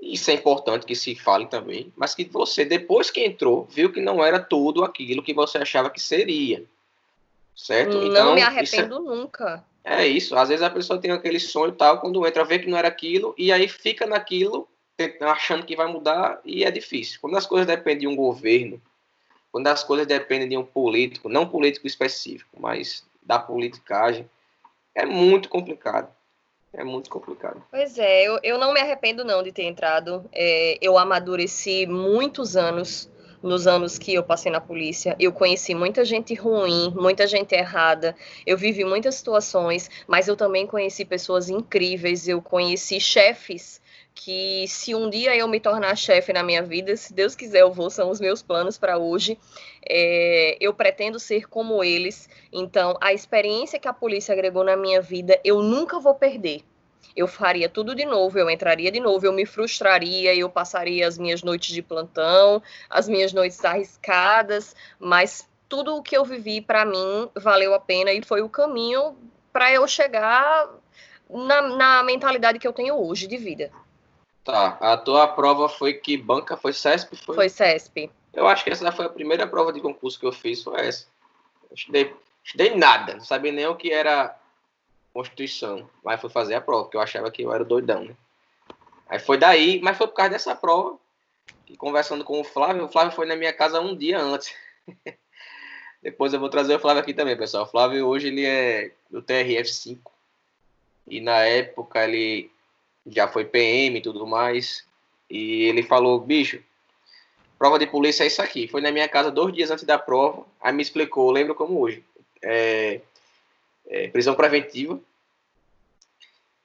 isso 0.00 0.30
é 0.30 0.34
importante 0.34 0.86
que 0.86 0.94
se 0.94 1.14
fale 1.14 1.46
também, 1.46 1.92
mas 1.96 2.14
que 2.14 2.24
você, 2.24 2.64
depois 2.64 3.10
que 3.10 3.24
entrou, 3.24 3.64
viu 3.70 3.92
que 3.92 4.00
não 4.00 4.24
era 4.24 4.40
tudo 4.40 4.84
aquilo 4.84 5.22
que 5.22 5.34
você 5.34 5.58
achava 5.58 5.90
que 5.90 6.00
seria. 6.00 6.64
Certo? 7.54 7.96
Não 7.96 8.06
então, 8.06 8.34
me 8.34 8.40
é 8.40 8.44
arrependo 8.44 8.96
é... 8.96 9.00
nunca. 9.00 9.64
É 9.88 10.06
isso. 10.06 10.36
Às 10.36 10.50
vezes 10.50 10.62
a 10.62 10.68
pessoa 10.68 11.00
tem 11.00 11.10
aquele 11.10 11.40
sonho 11.40 11.72
tal, 11.72 11.98
quando 11.98 12.26
entra, 12.26 12.44
vê 12.44 12.58
que 12.58 12.68
não 12.68 12.76
era 12.76 12.88
aquilo, 12.88 13.34
e 13.38 13.50
aí 13.50 13.66
fica 13.66 14.06
naquilo, 14.06 14.68
achando 15.22 15.64
que 15.64 15.74
vai 15.74 15.86
mudar, 15.86 16.40
e 16.44 16.62
é 16.62 16.70
difícil. 16.70 17.18
Quando 17.22 17.38
as 17.38 17.46
coisas 17.46 17.66
dependem 17.66 18.00
de 18.00 18.06
um 18.06 18.14
governo, 18.14 18.80
quando 19.50 19.66
as 19.68 19.82
coisas 19.82 20.06
dependem 20.06 20.46
de 20.46 20.56
um 20.58 20.64
político, 20.64 21.30
não 21.30 21.48
político 21.48 21.86
específico, 21.86 22.60
mas 22.60 23.02
da 23.22 23.38
politicagem, 23.38 24.28
é 24.94 25.06
muito 25.06 25.48
complicado. 25.48 26.14
É 26.70 26.84
muito 26.84 27.08
complicado. 27.08 27.62
Pois 27.70 27.98
é, 27.98 28.24
eu, 28.24 28.38
eu 28.42 28.58
não 28.58 28.74
me 28.74 28.80
arrependo 28.80 29.24
não 29.24 29.42
de 29.42 29.50
ter 29.50 29.62
entrado. 29.62 30.28
É, 30.34 30.76
eu 30.82 30.98
amadureci 30.98 31.86
muitos 31.86 32.58
anos 32.58 33.10
nos 33.42 33.66
anos 33.66 33.98
que 33.98 34.14
eu 34.14 34.22
passei 34.22 34.50
na 34.50 34.60
polícia. 34.60 35.16
Eu 35.18 35.32
conheci 35.32 35.74
muita 35.74 36.04
gente 36.04 36.34
ruim, 36.34 36.92
muita 36.94 37.26
gente 37.26 37.54
errada. 37.54 38.14
Eu 38.46 38.56
vivi 38.56 38.84
muitas 38.84 39.16
situações, 39.16 39.90
mas 40.06 40.28
eu 40.28 40.36
também 40.36 40.66
conheci 40.66 41.04
pessoas 41.04 41.48
incríveis. 41.48 42.28
Eu 42.28 42.42
conheci 42.42 43.00
chefes 43.00 43.80
que 44.14 44.66
se 44.66 44.94
um 44.94 45.08
dia 45.08 45.36
eu 45.36 45.46
me 45.46 45.60
tornar 45.60 45.96
chefe 45.96 46.32
na 46.32 46.42
minha 46.42 46.62
vida, 46.62 46.96
se 46.96 47.14
Deus 47.14 47.36
quiser 47.36 47.60
eu 47.60 47.72
vou, 47.72 47.88
são 47.88 48.10
os 48.10 48.20
meus 48.20 48.42
planos 48.42 48.76
para 48.76 48.98
hoje. 48.98 49.38
É, 49.88 50.56
eu 50.60 50.74
pretendo 50.74 51.20
ser 51.20 51.48
como 51.48 51.84
eles. 51.84 52.28
Então, 52.52 52.96
a 53.00 53.12
experiência 53.12 53.78
que 53.78 53.86
a 53.86 53.92
polícia 53.92 54.32
agregou 54.32 54.64
na 54.64 54.76
minha 54.76 55.00
vida, 55.00 55.40
eu 55.44 55.62
nunca 55.62 56.00
vou 56.00 56.14
perder 56.14 56.62
eu 57.16 57.26
faria 57.26 57.68
tudo 57.68 57.94
de 57.94 58.04
novo, 58.04 58.38
eu 58.38 58.48
entraria 58.48 58.92
de 58.92 59.00
novo, 59.00 59.26
eu 59.26 59.32
me 59.32 59.44
frustraria, 59.44 60.34
eu 60.34 60.48
passaria 60.48 61.06
as 61.06 61.18
minhas 61.18 61.42
noites 61.42 61.74
de 61.74 61.82
plantão, 61.82 62.62
as 62.88 63.08
minhas 63.08 63.32
noites 63.32 63.64
arriscadas, 63.64 64.76
mas 65.00 65.48
tudo 65.68 65.96
o 65.96 66.02
que 66.02 66.16
eu 66.16 66.24
vivi 66.24 66.60
para 66.60 66.84
mim 66.84 67.28
valeu 67.34 67.74
a 67.74 67.80
pena 67.80 68.12
e 68.12 68.22
foi 68.22 68.40
o 68.40 68.48
caminho 68.48 69.16
para 69.52 69.72
eu 69.72 69.86
chegar 69.86 70.68
na, 71.28 71.62
na, 71.62 72.02
mentalidade 72.02 72.58
que 72.58 72.66
eu 72.66 72.72
tenho 72.72 72.94
hoje 72.94 73.26
de 73.26 73.36
vida. 73.36 73.70
Tá, 74.44 74.78
a 74.80 74.96
tua 74.96 75.26
prova 75.26 75.68
foi 75.68 75.94
que 75.94 76.16
banca? 76.16 76.56
Foi 76.56 76.72
CESP? 76.72 77.16
Foi, 77.16 77.34
foi 77.34 77.48
CESP. 77.48 78.10
Eu 78.32 78.46
acho 78.46 78.64
que 78.64 78.70
essa 78.70 78.92
foi 78.92 79.06
a 79.06 79.10
primeira 79.10 79.46
prova 79.46 79.72
de 79.72 79.80
concurso 79.80 80.18
que 80.18 80.24
eu 80.24 80.32
fiz, 80.32 80.62
foi 80.62 80.86
essa. 80.86 81.06
Eu 81.68 81.74
estudei, 81.74 82.14
estudei 82.42 82.76
nada, 82.76 83.14
não 83.14 83.24
sabia 83.24 83.52
nem 83.52 83.66
o 83.66 83.74
que 83.74 83.92
era 83.92 84.34
Constituição. 85.18 85.90
Mas 86.04 86.20
fui 86.20 86.30
fazer 86.30 86.54
a 86.54 86.60
prova, 86.60 86.84
porque 86.84 86.96
eu 86.96 87.00
achava 87.00 87.28
que 87.28 87.42
eu 87.42 87.52
era 87.52 87.64
doidão, 87.64 88.04
né? 88.04 88.14
Aí 89.08 89.18
foi 89.18 89.36
daí, 89.36 89.80
mas 89.82 89.98
foi 89.98 90.06
por 90.06 90.14
causa 90.14 90.30
dessa 90.30 90.54
prova, 90.54 90.96
que 91.66 91.76
conversando 91.76 92.22
com 92.22 92.40
o 92.40 92.44
Flávio, 92.44 92.84
o 92.84 92.88
Flávio 92.88 93.10
foi 93.10 93.26
na 93.26 93.34
minha 93.34 93.52
casa 93.52 93.80
um 93.80 93.96
dia 93.96 94.20
antes. 94.20 94.54
Depois 96.00 96.32
eu 96.32 96.38
vou 96.38 96.48
trazer 96.48 96.76
o 96.76 96.78
Flávio 96.78 97.02
aqui 97.02 97.12
também, 97.12 97.36
pessoal. 97.36 97.64
O 97.64 97.66
Flávio 97.66 98.06
hoje 98.06 98.28
ele 98.28 98.46
é 98.46 98.92
do 99.10 99.20
TRF5. 99.20 99.98
E 101.08 101.20
na 101.20 101.38
época 101.38 102.04
ele 102.04 102.48
já 103.04 103.26
foi 103.26 103.44
PM 103.44 103.98
e 103.98 104.02
tudo 104.02 104.24
mais. 104.24 104.86
E 105.28 105.64
ele 105.64 105.82
falou, 105.82 106.20
bicho, 106.20 106.62
prova 107.58 107.76
de 107.76 107.88
polícia 107.88 108.22
é 108.22 108.28
isso 108.28 108.40
aqui. 108.40 108.68
Foi 108.68 108.80
na 108.80 108.92
minha 108.92 109.08
casa 109.08 109.32
dois 109.32 109.52
dias 109.52 109.72
antes 109.72 109.82
da 109.82 109.98
prova. 109.98 110.46
Aí 110.60 110.72
me 110.72 110.82
explicou, 110.82 111.32
lembro 111.32 111.56
como 111.56 111.80
hoje. 111.80 112.04
É, 112.40 113.00
é, 113.88 114.06
prisão 114.08 114.36
preventiva. 114.36 115.00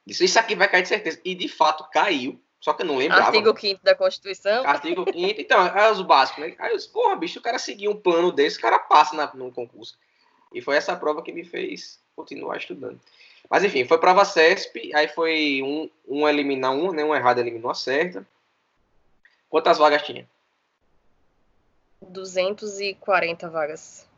Disse, 0.06 0.24
isso 0.24 0.38
aqui 0.38 0.54
vai 0.54 0.68
cair 0.68 0.82
de 0.82 0.88
certeza. 0.88 1.20
E 1.24 1.34
de 1.34 1.48
fato 1.48 1.88
caiu. 1.90 2.40
Só 2.60 2.72
que 2.72 2.82
eu 2.82 2.86
não 2.86 2.96
lembrava. 2.96 3.26
Artigo 3.26 3.58
5 3.58 3.84
da 3.84 3.94
Constituição. 3.94 4.66
Artigo 4.66 5.04
5 5.04 5.40
Então, 5.40 5.66
é 5.66 5.90
os 5.90 6.00
básicos, 6.00 6.42
né? 6.42 6.54
Aí 6.58 6.72
eu 6.72 6.76
disse, 6.76 6.88
porra, 6.88 7.14
bicho, 7.14 7.38
o 7.38 7.42
cara 7.42 7.58
seguir 7.58 7.88
um 7.88 7.96
plano 7.96 8.32
desse, 8.32 8.58
o 8.58 8.60
cara 8.62 8.78
passa 8.78 9.14
na, 9.14 9.32
no 9.34 9.52
concurso. 9.52 9.98
E 10.52 10.62
foi 10.62 10.76
essa 10.76 10.96
prova 10.96 11.22
que 11.22 11.32
me 11.32 11.44
fez 11.44 12.00
continuar 12.16 12.56
estudando. 12.56 12.98
Mas 13.50 13.64
enfim, 13.64 13.84
foi 13.84 13.98
prova 13.98 14.24
CESP, 14.24 14.94
aí 14.94 15.08
foi 15.08 15.60
um, 15.62 15.90
um 16.08 16.28
eliminar 16.28 16.72
um, 16.72 16.92
né? 16.92 17.04
Um 17.04 17.14
errado 17.14 17.38
eliminou 17.38 17.70
a 17.70 17.74
certa. 17.74 18.26
Quantas 19.50 19.76
vagas 19.76 20.02
tinha? 20.02 20.26
240 22.00 23.48
vagas. 23.50 24.08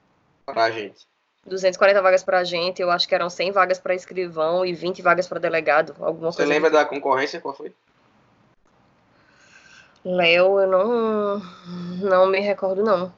Pra 0.45 0.71
gente. 0.71 1.07
240 1.47 2.03
vagas 2.03 2.25
para 2.25 2.43
gente, 2.45 2.83
eu 2.83 2.91
acho 2.91 3.09
que 3.09 3.15
eram 3.15 3.31
100 3.31 3.53
vagas 3.53 3.79
para 3.79 3.95
escrivão 3.95 4.67
e 4.67 4.73
20 4.75 5.01
vagas 5.01 5.29
para 5.29 5.39
delegado, 5.39 5.95
alguma 6.01 6.33
Você 6.33 6.45
lembra 6.45 6.71
da 6.71 6.85
concorrência? 6.85 7.41
Qual 7.41 7.55
foi? 7.55 7.73
Léo, 10.05 10.61
eu 10.61 10.67
não, 10.69 11.43
não 12.01 12.27
me 12.27 12.41
recordo, 12.41 12.83
não. 12.83 13.13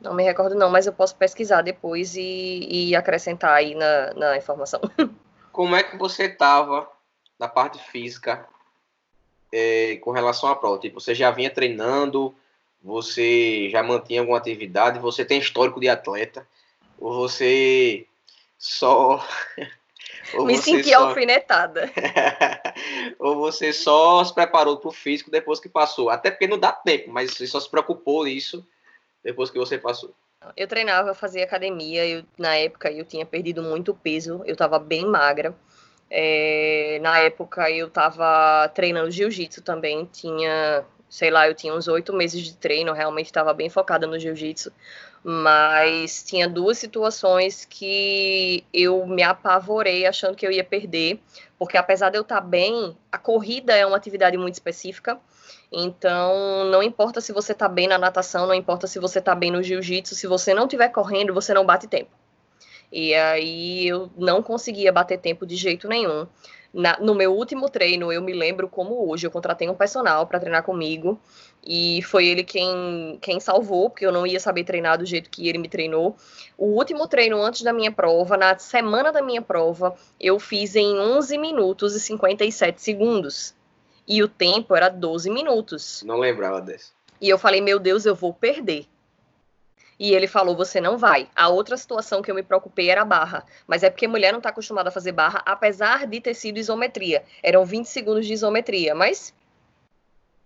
Não 0.00 0.14
me 0.14 0.22
recordo, 0.22 0.54
não, 0.54 0.70
mas 0.70 0.86
eu 0.86 0.92
posso 0.92 1.16
pesquisar 1.16 1.62
depois 1.62 2.14
e, 2.16 2.66
e 2.70 2.96
acrescentar 2.96 3.54
aí 3.54 3.74
na, 3.74 4.12
na 4.14 4.36
informação. 4.36 4.80
Como 5.50 5.74
é 5.74 5.82
que 5.82 5.96
você 5.96 6.24
estava 6.24 6.88
na 7.38 7.48
parte 7.48 7.78
física 7.90 8.46
é, 9.50 9.96
com 9.96 10.10
relação 10.10 10.50
à 10.50 10.56
prova? 10.56 10.78
Tipo, 10.78 11.00
você 11.00 11.14
já 11.14 11.30
vinha 11.30 11.50
treinando, 11.50 12.34
você 12.82 13.70
já 13.70 13.82
mantinha 13.82 14.20
alguma 14.20 14.36
atividade, 14.36 14.98
você 14.98 15.24
tem 15.24 15.38
histórico 15.38 15.80
de 15.80 15.88
atleta 15.88 16.46
ou 16.98 17.14
você 17.14 18.06
só. 18.58 19.24
ou 20.34 20.46
Me 20.46 20.56
você 20.56 20.62
senti 20.62 20.90
só... 20.90 21.08
alfinetada. 21.08 21.90
ou 23.18 23.36
você 23.36 23.72
só 23.72 24.24
se 24.24 24.34
preparou 24.34 24.78
para 24.78 24.88
o 24.88 24.92
físico 24.92 25.30
depois 25.30 25.60
que 25.60 25.68
passou. 25.68 26.10
Até 26.10 26.30
porque 26.30 26.46
não 26.46 26.58
dá 26.58 26.72
tempo, 26.72 27.10
mas 27.10 27.32
você 27.32 27.46
só 27.46 27.60
se 27.60 27.70
preocupou 27.70 28.24
nisso 28.24 28.66
depois 29.22 29.50
que 29.50 29.58
você 29.58 29.78
passou. 29.78 30.14
Eu 30.56 30.68
treinava, 30.68 31.14
fazia 31.14 31.44
academia. 31.44 32.06
Eu, 32.06 32.24
na 32.38 32.54
época 32.56 32.90
eu 32.90 33.04
tinha 33.04 33.26
perdido 33.26 33.62
muito 33.62 33.94
peso, 33.94 34.42
eu 34.44 34.52
estava 34.52 34.78
bem 34.78 35.04
magra. 35.06 35.54
É, 36.08 36.98
na 37.02 37.18
época 37.18 37.68
eu 37.70 37.88
estava 37.88 38.68
treinando 38.68 39.10
jiu-jitsu 39.10 39.62
também, 39.62 40.04
tinha, 40.04 40.84
sei 41.08 41.30
lá, 41.30 41.48
eu 41.48 41.54
tinha 41.54 41.74
uns 41.74 41.88
oito 41.88 42.12
meses 42.12 42.42
de 42.42 42.54
treino, 42.54 42.92
realmente 42.92 43.26
estava 43.26 43.52
bem 43.54 43.68
focada 43.68 44.06
no 44.06 44.18
jiu-jitsu 44.18 44.72
mas 45.28 46.22
tinha 46.22 46.48
duas 46.48 46.78
situações 46.78 47.64
que 47.64 48.64
eu 48.72 49.04
me 49.08 49.24
apavorei 49.24 50.06
achando 50.06 50.36
que 50.36 50.46
eu 50.46 50.52
ia 50.52 50.62
perder, 50.62 51.20
porque 51.58 51.76
apesar 51.76 52.10
de 52.10 52.16
eu 52.16 52.22
estar 52.22 52.40
bem, 52.40 52.96
a 53.10 53.18
corrida 53.18 53.74
é 53.74 53.84
uma 53.84 53.96
atividade 53.96 54.36
muito 54.38 54.54
específica. 54.54 55.18
Então, 55.72 56.66
não 56.66 56.80
importa 56.80 57.20
se 57.20 57.32
você 57.32 57.50
está 57.50 57.68
bem 57.68 57.88
na 57.88 57.98
natação, 57.98 58.46
não 58.46 58.54
importa 58.54 58.86
se 58.86 59.00
você 59.00 59.18
está 59.18 59.34
bem 59.34 59.50
no 59.50 59.64
jiu-jitsu, 59.64 60.14
se 60.14 60.28
você 60.28 60.54
não 60.54 60.62
estiver 60.62 60.90
correndo, 60.90 61.34
você 61.34 61.52
não 61.52 61.66
bate 61.66 61.88
tempo. 61.88 62.12
E 62.92 63.12
aí 63.12 63.88
eu 63.88 64.08
não 64.16 64.40
conseguia 64.40 64.92
bater 64.92 65.18
tempo 65.18 65.44
de 65.44 65.56
jeito 65.56 65.88
nenhum. 65.88 66.28
Na, 66.72 66.98
no 67.00 67.14
meu 67.14 67.32
último 67.32 67.68
treino, 67.68 68.12
eu 68.12 68.22
me 68.22 68.32
lembro 68.32 68.68
como 68.68 69.10
hoje, 69.10 69.26
eu 69.26 69.30
contratei 69.30 69.68
um 69.68 69.74
personal 69.74 70.26
para 70.26 70.40
treinar 70.40 70.62
comigo 70.62 71.18
e 71.66 72.00
foi 72.02 72.26
ele 72.26 72.44
quem, 72.44 73.18
quem 73.20 73.40
salvou, 73.40 73.90
porque 73.90 74.06
eu 74.06 74.12
não 74.12 74.26
ia 74.26 74.38
saber 74.38 74.64
treinar 74.64 74.98
do 74.98 75.04
jeito 75.04 75.28
que 75.28 75.48
ele 75.48 75.58
me 75.58 75.68
treinou. 75.68 76.16
O 76.56 76.66
último 76.66 77.08
treino 77.08 77.42
antes 77.42 77.62
da 77.62 77.72
minha 77.72 77.90
prova, 77.90 78.36
na 78.36 78.56
semana 78.58 79.10
da 79.10 79.20
minha 79.20 79.42
prova, 79.42 79.96
eu 80.20 80.38
fiz 80.38 80.76
em 80.76 80.98
11 80.98 81.36
minutos 81.38 81.96
e 81.96 82.00
57 82.00 82.80
segundos. 82.80 83.54
E 84.06 84.22
o 84.22 84.28
tempo 84.28 84.76
era 84.76 84.88
12 84.88 85.28
minutos. 85.30 86.04
Não 86.06 86.18
lembrava 86.18 86.60
desse. 86.60 86.92
E 87.20 87.28
eu 87.28 87.38
falei, 87.38 87.60
meu 87.60 87.78
Deus, 87.78 88.06
eu 88.06 88.14
vou 88.14 88.32
perder. 88.32 88.86
E 89.98 90.12
ele 90.12 90.26
falou: 90.26 90.56
você 90.56 90.80
não 90.80 90.98
vai. 90.98 91.28
A 91.34 91.48
outra 91.48 91.76
situação 91.76 92.22
que 92.22 92.30
eu 92.30 92.34
me 92.34 92.42
preocupei 92.42 92.90
era 92.90 93.02
a 93.02 93.04
barra. 93.04 93.44
Mas 93.66 93.82
é 93.82 93.90
porque 93.90 94.06
mulher 94.08 94.32
não 94.32 94.38
está 94.38 94.50
acostumada 94.50 94.88
a 94.88 94.92
fazer 94.92 95.12
barra, 95.12 95.42
apesar 95.44 96.06
de 96.06 96.20
ter 96.20 96.34
sido 96.34 96.58
isometria. 96.58 97.22
Eram 97.42 97.64
20 97.64 97.86
segundos 97.86 98.26
de 98.26 98.32
isometria. 98.32 98.94
Mas 98.94 99.34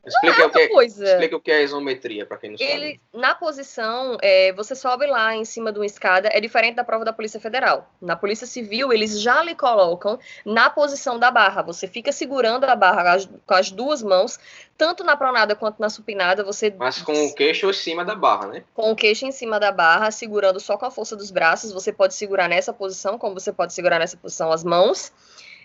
Explica, 0.07 0.47
o 0.47 0.51
que, 0.51 0.59
é, 0.59 0.85
explica 0.85 1.37
o 1.37 1.41
que 1.41 1.51
é 1.51 1.63
isometria, 1.63 2.25
para 2.25 2.39
quem 2.39 2.51
não 2.51 2.57
Ele, 2.59 2.93
sabe. 2.93 3.01
Na 3.13 3.35
posição, 3.35 4.17
é, 4.23 4.51
você 4.55 4.75
sobe 4.75 5.07
lá 5.07 5.37
em 5.37 5.45
cima 5.45 5.71
de 5.71 5.79
uma 5.79 5.85
escada, 5.85 6.31
é 6.33 6.41
diferente 6.41 6.77
da 6.77 6.85
prova 6.85 7.05
da 7.05 7.13
Polícia 7.13 7.39
Federal. 7.39 7.87
Na 8.01 8.17
Polícia 8.17 8.47
Civil, 8.47 8.95
eles 8.95 9.21
já 9.21 9.43
lhe 9.43 9.55
colocam 9.55 10.19
na 10.45 10.71
posição 10.71 11.19
da 11.19 11.31
barra. 11.31 11.61
Você 11.63 11.87
fica 11.87 12.13
segurando 12.13 12.65
a 12.65 12.75
barra 12.75 13.19
com 13.47 13.55
as 13.55 13.71
duas 13.71 14.03
mãos, 14.03 14.39
tanto 14.79 15.05
na 15.05 15.19
pronada 15.19 15.55
quanto 15.55 15.79
na 15.79 15.91
supinada. 15.91 16.43
Você... 16.45 16.75
Mas 16.79 17.03
com 17.03 17.27
o 17.27 17.35
queixo 17.35 17.69
em 17.69 17.73
cima 17.75 18.03
da 18.03 18.15
barra, 18.15 18.47
né? 18.47 18.65
Com 18.75 18.91
o 18.91 18.97
queixo 18.97 19.27
em 19.27 19.33
cima 19.33 19.61
da 19.61 19.71
barra, 19.71 20.11
segurando 20.11 20.59
só 20.59 20.79
com 20.79 20.87
a 20.87 20.91
força 20.91 21.15
dos 21.15 21.31
braços. 21.31 21.73
Você 21.73 21.93
pode 21.93 22.15
segurar 22.15 22.49
nessa 22.49 22.73
posição, 22.73 23.19
como 23.19 23.39
você 23.39 23.53
pode 23.53 23.75
segurar 23.75 23.99
nessa 23.99 24.17
posição 24.17 24.51
as 24.51 24.65
mãos. 24.65 25.13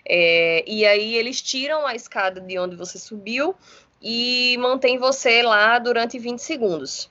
É, 0.08 0.62
e 0.66 0.86
aí 0.86 1.16
eles 1.16 1.42
tiram 1.42 1.84
a 1.84 1.94
escada 1.94 2.40
de 2.40 2.56
onde 2.58 2.76
você 2.76 2.96
subiu 2.96 3.56
e 4.00 4.56
mantém 4.58 4.98
você 4.98 5.42
lá 5.42 5.78
durante 5.78 6.18
20 6.18 6.38
segundos. 6.38 7.10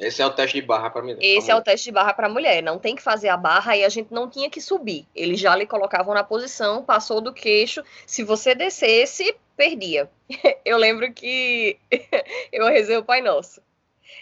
Esse 0.00 0.22
é 0.22 0.26
o 0.26 0.30
teste 0.30 0.58
de 0.58 0.66
barra 0.66 0.88
para 0.88 1.02
mulher. 1.02 1.18
Esse 1.20 1.50
é 1.50 1.54
o 1.54 1.60
teste 1.60 1.84
de 1.84 1.92
barra 1.92 2.14
para 2.14 2.28
mulher. 2.28 2.62
Não 2.62 2.78
tem 2.78 2.96
que 2.96 3.02
fazer 3.02 3.28
a 3.28 3.36
barra 3.36 3.76
e 3.76 3.84
a 3.84 3.88
gente 3.90 4.12
não 4.12 4.30
tinha 4.30 4.48
que 4.48 4.60
subir. 4.60 5.06
Eles 5.14 5.38
já 5.38 5.54
lhe 5.54 5.66
colocavam 5.66 6.14
na 6.14 6.24
posição, 6.24 6.82
passou 6.82 7.20
do 7.20 7.34
queixo. 7.34 7.82
Se 8.06 8.24
você 8.24 8.54
descesse, 8.54 9.36
perdia. 9.54 10.10
Eu 10.64 10.78
lembro 10.78 11.12
que 11.12 11.76
eu 12.50 12.66
rezei 12.68 12.96
o 12.96 13.04
Pai 13.04 13.20
Nosso. 13.20 13.60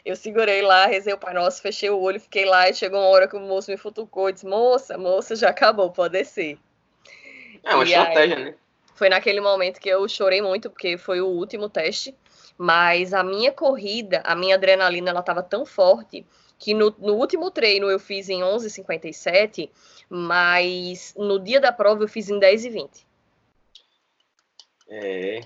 Eu 0.04 0.16
segurei 0.16 0.62
lá, 0.62 0.86
rezei 0.86 1.12
o 1.12 1.18
Pai 1.18 1.32
Nosso, 1.32 1.62
fechei 1.62 1.90
o 1.90 1.98
olho, 1.98 2.20
fiquei 2.20 2.44
lá 2.44 2.68
e 2.68 2.74
chegou 2.74 2.98
uma 2.98 3.08
hora 3.08 3.28
que 3.28 3.36
o 3.36 3.40
moço 3.40 3.70
me 3.70 3.76
futucou 3.76 4.28
e 4.28 4.32
disse: 4.32 4.46
Moça, 4.46 4.98
moça, 4.98 5.36
já 5.36 5.50
acabou, 5.50 5.90
pode 5.90 6.12
descer. 6.12 6.58
É 7.62 7.74
uma 7.74 7.84
e 7.84 7.88
estratégia, 7.88 8.36
aí, 8.36 8.44
né? 8.46 8.54
Foi 8.98 9.08
naquele 9.08 9.40
momento 9.40 9.78
que 9.78 9.88
eu 9.88 10.08
chorei 10.08 10.42
muito, 10.42 10.68
porque 10.68 10.98
foi 10.98 11.20
o 11.20 11.28
último 11.28 11.68
teste. 11.68 12.12
Mas 12.58 13.14
a 13.14 13.22
minha 13.22 13.52
corrida, 13.52 14.20
a 14.24 14.34
minha 14.34 14.56
adrenalina, 14.56 15.10
ela 15.10 15.20
estava 15.20 15.40
tão 15.40 15.64
forte 15.64 16.26
que 16.58 16.74
no, 16.74 16.92
no, 16.98 17.14
último 17.14 17.48
treino 17.52 17.88
eu 17.88 18.00
fiz 18.00 18.28
em 18.28 18.40
11h57, 18.40 19.70
mas 20.10 21.14
no 21.16 21.38
dia 21.38 21.60
da 21.60 21.70
prova 21.70 22.02
eu 22.02 22.08
fiz 22.08 22.28
em 22.28 22.40
10h20. 22.40 23.04
É, 24.88 25.42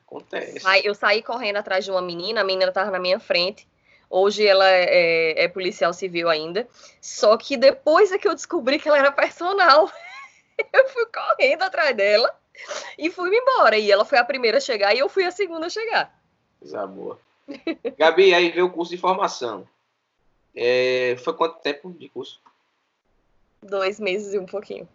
acontece. 0.00 0.66
eu 0.82 0.96
saí 0.96 1.22
correndo 1.22 1.58
atrás 1.58 1.84
de 1.84 1.90
uma 1.92 2.02
menina, 2.02 2.40
a 2.40 2.44
menina 2.44 2.70
estava 2.70 2.90
na 2.90 2.98
minha 2.98 3.20
frente. 3.20 3.68
Hoje 4.10 4.44
ela 4.44 4.68
é, 4.68 4.84
é, 4.86 5.44
é, 5.44 5.48
policial 5.48 5.92
civil 5.92 6.28
ainda. 6.28 6.66
Só 7.00 7.36
que 7.36 7.56
depois 7.56 8.10
é 8.10 8.18
que 8.18 8.26
eu 8.26 8.34
descobri 8.34 8.80
que 8.80 8.88
ela 8.88 8.98
era 8.98 9.12
personal, 9.12 9.88
eu 10.72 10.88
fui 10.88 11.06
correndo 11.06 11.62
atrás 11.62 11.96
dela 11.96 12.41
e 12.98 13.10
fui 13.10 13.34
embora. 13.36 13.78
E 13.78 13.90
ela 13.90 14.04
foi 14.04 14.18
a 14.18 14.24
primeira 14.24 14.58
a 14.58 14.60
chegar 14.60 14.94
e 14.94 14.98
eu 14.98 15.08
fui 15.08 15.24
a 15.24 15.30
segunda 15.30 15.66
a 15.66 15.70
chegar. 15.70 16.18
Coisa 16.58 16.86
boa. 16.86 17.18
Gabi, 17.98 18.34
aí 18.34 18.50
veio 18.50 18.66
o 18.66 18.70
curso 18.70 18.92
de 18.92 18.98
formação. 18.98 19.66
É, 20.54 21.16
foi 21.24 21.32
quanto 21.34 21.60
tempo 21.60 21.92
de 21.92 22.08
curso? 22.08 22.40
Dois 23.62 23.98
meses 23.98 24.34
e 24.34 24.38
um 24.38 24.46
pouquinho. 24.46 24.88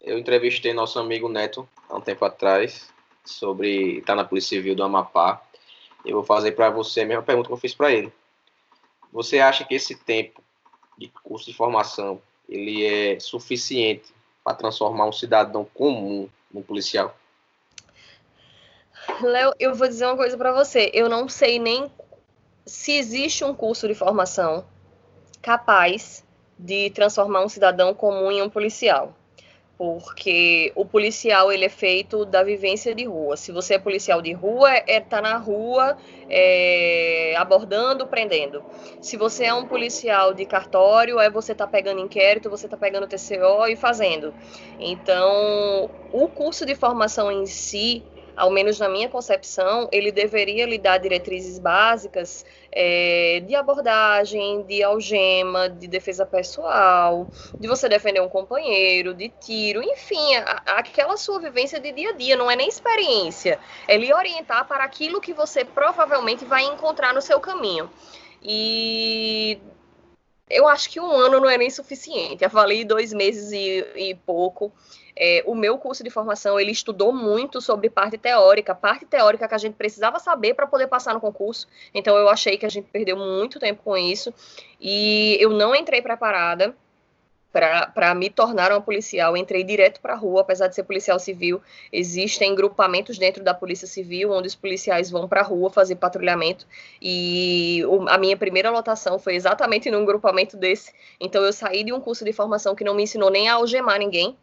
Eu 0.00 0.18
entrevistei 0.18 0.72
nosso 0.72 0.98
amigo 0.98 1.28
Neto 1.28 1.68
há 1.88 1.96
um 1.96 2.00
tempo 2.00 2.24
atrás 2.24 2.92
sobre 3.24 3.98
estar 3.98 4.14
na 4.14 4.24
Polícia 4.24 4.56
Civil 4.56 4.74
do 4.74 4.82
Amapá. 4.82 5.42
Eu 6.04 6.16
vou 6.16 6.24
fazer 6.24 6.52
para 6.52 6.70
você 6.70 7.02
a 7.02 7.06
mesma 7.06 7.22
pergunta 7.22 7.48
que 7.48 7.52
eu 7.52 7.58
fiz 7.58 7.74
para 7.74 7.92
ele. 7.92 8.12
Você 9.12 9.38
acha 9.38 9.64
que 9.64 9.74
esse 9.74 9.94
tempo 9.94 10.42
de 10.98 11.08
curso 11.22 11.46
de 11.46 11.56
formação 11.56 12.20
ele 12.48 12.84
é 12.84 13.20
suficiente 13.20 14.12
para 14.44 14.54
transformar 14.54 15.06
um 15.06 15.12
cidadão 15.12 15.66
comum 15.74 16.28
num 16.52 16.62
policial? 16.62 17.16
Léo, 19.20 19.52
eu 19.58 19.74
vou 19.74 19.88
dizer 19.88 20.06
uma 20.06 20.16
coisa 20.16 20.36
para 20.36 20.52
você. 20.52 20.90
Eu 20.94 21.08
não 21.08 21.28
sei 21.28 21.58
nem 21.58 21.90
se 22.64 22.92
existe 22.92 23.44
um 23.44 23.54
curso 23.54 23.88
de 23.88 23.94
formação 23.94 24.64
capaz 25.40 26.24
de 26.58 26.90
transformar 26.90 27.44
um 27.44 27.48
cidadão 27.48 27.92
comum 27.94 28.30
em 28.30 28.40
um 28.42 28.48
policial 28.48 29.14
porque 29.82 30.70
o 30.76 30.84
policial 30.84 31.50
ele 31.50 31.64
é 31.64 31.68
feito 31.68 32.24
da 32.24 32.44
vivência 32.44 32.94
de 32.94 33.04
rua. 33.04 33.36
Se 33.36 33.50
você 33.50 33.74
é 33.74 33.78
policial 33.80 34.22
de 34.22 34.32
rua, 34.32 34.70
é 34.86 35.00
tá 35.00 35.20
na 35.20 35.36
rua 35.36 35.96
é, 36.30 37.21
abordando, 37.42 38.06
prendendo. 38.08 38.64
Se 39.00 39.16
você 39.16 39.44
é 39.44 39.54
um 39.54 39.66
policial 39.66 40.34
de 40.34 40.46
cartório, 40.46 41.18
é 41.20 41.30
você 41.30 41.54
tá 41.54 41.66
pegando 41.66 42.00
inquérito, 42.00 42.50
você 42.50 42.68
tá 42.68 42.76
pegando 42.76 43.06
TCO 43.06 43.66
e 43.68 43.76
fazendo. 43.76 44.34
Então, 44.78 45.90
o 46.10 46.28
curso 46.28 46.64
de 46.66 46.74
formação 46.74 47.30
em 47.30 47.46
si 47.46 48.06
ao 48.36 48.50
menos 48.50 48.78
na 48.78 48.88
minha 48.88 49.08
concepção, 49.08 49.88
ele 49.92 50.10
deveria 50.10 50.66
lhe 50.66 50.78
dar 50.78 50.98
diretrizes 50.98 51.58
básicas 51.58 52.44
é, 52.70 53.42
de 53.46 53.54
abordagem, 53.54 54.62
de 54.62 54.82
algema, 54.82 55.68
de 55.68 55.86
defesa 55.86 56.24
pessoal, 56.24 57.28
de 57.58 57.68
você 57.68 57.88
defender 57.88 58.20
um 58.20 58.28
companheiro, 58.28 59.12
de 59.14 59.28
tiro, 59.28 59.82
enfim, 59.82 60.36
a, 60.36 60.62
aquela 60.78 61.16
sua 61.16 61.38
vivência 61.38 61.78
de 61.78 61.92
dia 61.92 62.10
a 62.10 62.12
dia, 62.12 62.36
não 62.36 62.50
é 62.50 62.56
nem 62.56 62.68
experiência, 62.68 63.58
é 63.86 63.96
lhe 63.96 64.12
orientar 64.12 64.66
para 64.66 64.84
aquilo 64.84 65.20
que 65.20 65.32
você 65.32 65.64
provavelmente 65.64 66.44
vai 66.44 66.64
encontrar 66.64 67.12
no 67.12 67.20
seu 67.20 67.38
caminho. 67.40 67.90
E 68.42 69.58
eu 70.50 70.68
acho 70.68 70.90
que 70.90 71.00
um 71.00 71.10
ano 71.10 71.40
não 71.40 71.48
é 71.48 71.56
nem 71.56 71.70
suficiente. 71.70 72.44
Avalei 72.44 72.84
dois 72.84 73.12
meses 73.12 73.52
e, 73.52 74.10
e 74.10 74.14
pouco. 74.14 74.72
É, 75.16 75.42
o 75.46 75.54
meu 75.54 75.78
curso 75.78 76.02
de 76.02 76.10
formação 76.10 76.58
ele 76.58 76.70
estudou 76.70 77.12
muito 77.12 77.60
sobre 77.60 77.90
parte 77.90 78.16
teórica, 78.16 78.74
parte 78.74 79.04
teórica 79.04 79.46
que 79.46 79.54
a 79.54 79.58
gente 79.58 79.74
precisava 79.74 80.18
saber 80.18 80.54
para 80.54 80.66
poder 80.66 80.86
passar 80.86 81.14
no 81.14 81.20
concurso. 81.20 81.68
Então 81.94 82.16
eu 82.16 82.28
achei 82.28 82.56
que 82.56 82.66
a 82.66 82.68
gente 82.68 82.88
perdeu 82.90 83.16
muito 83.16 83.58
tempo 83.60 83.82
com 83.82 83.96
isso 83.96 84.32
e 84.80 85.36
eu 85.40 85.50
não 85.50 85.74
entrei 85.74 86.00
preparada 86.00 86.74
para 87.52 88.14
me 88.14 88.30
tornar 88.30 88.72
uma 88.72 88.80
policial. 88.80 89.36
entrei 89.36 89.62
direto 89.62 90.00
para 90.00 90.14
a 90.14 90.16
rua, 90.16 90.40
apesar 90.40 90.68
de 90.68 90.74
ser 90.74 90.84
policial 90.84 91.18
civil. 91.18 91.60
Existem 91.92 92.54
grupamentos 92.54 93.18
dentro 93.18 93.44
da 93.44 93.52
Polícia 93.52 93.86
Civil 93.86 94.32
onde 94.32 94.48
os 94.48 94.54
policiais 94.54 95.10
vão 95.10 95.28
para 95.28 95.42
a 95.42 95.44
rua 95.44 95.68
fazer 95.70 95.96
patrulhamento. 95.96 96.66
E 97.00 97.82
a 98.08 98.16
minha 98.16 98.36
primeira 98.36 98.70
lotação 98.70 99.18
foi 99.18 99.34
exatamente 99.34 99.90
num 99.90 100.04
grupamento 100.06 100.56
desse. 100.56 100.92
Então 101.20 101.44
eu 101.44 101.52
saí 101.52 101.84
de 101.84 101.92
um 101.92 102.00
curso 102.00 102.24
de 102.24 102.32
formação 102.32 102.74
que 102.74 102.84
não 102.84 102.94
me 102.94 103.02
ensinou 103.02 103.30
nem 103.30 103.48
a 103.48 103.54
algemar 103.54 103.98
ninguém 103.98 104.36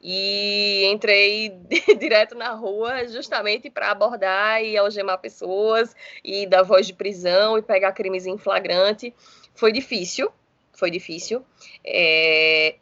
e 0.00 0.84
entrei 0.86 1.50
direto 1.98 2.34
na 2.34 2.50
rua 2.50 3.06
justamente 3.08 3.68
para 3.68 3.90
abordar 3.90 4.62
e 4.62 4.76
algemar 4.76 5.18
pessoas 5.18 5.94
e 6.24 6.46
dar 6.46 6.62
voz 6.62 6.86
de 6.86 6.92
prisão 6.92 7.58
e 7.58 7.62
pegar 7.62 7.92
crimes 7.92 8.26
em 8.26 8.38
flagrante. 8.38 9.14
Foi 9.54 9.72
difícil, 9.72 10.30
foi 10.72 10.90
difícil. 10.90 11.44
É, 11.84 12.76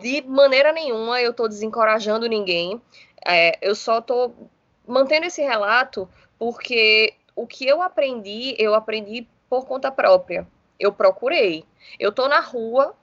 de 0.00 0.22
maneira 0.22 0.72
nenhuma 0.72 1.20
eu 1.20 1.30
estou 1.30 1.48
desencorajando 1.48 2.28
ninguém. 2.28 2.80
É, 3.26 3.58
eu 3.62 3.74
só 3.74 3.98
estou 3.98 4.50
mantendo 4.86 5.26
esse 5.26 5.42
relato 5.42 6.08
porque 6.38 7.14
o 7.34 7.46
que 7.46 7.66
eu 7.66 7.80
aprendi, 7.80 8.54
eu 8.58 8.74
aprendi 8.74 9.26
por 9.48 9.66
conta 9.66 9.90
própria. 9.90 10.46
Eu 10.78 10.92
procurei. 10.92 11.64
Eu 11.98 12.10
estou 12.10 12.28
na 12.28 12.40
rua 12.40 12.94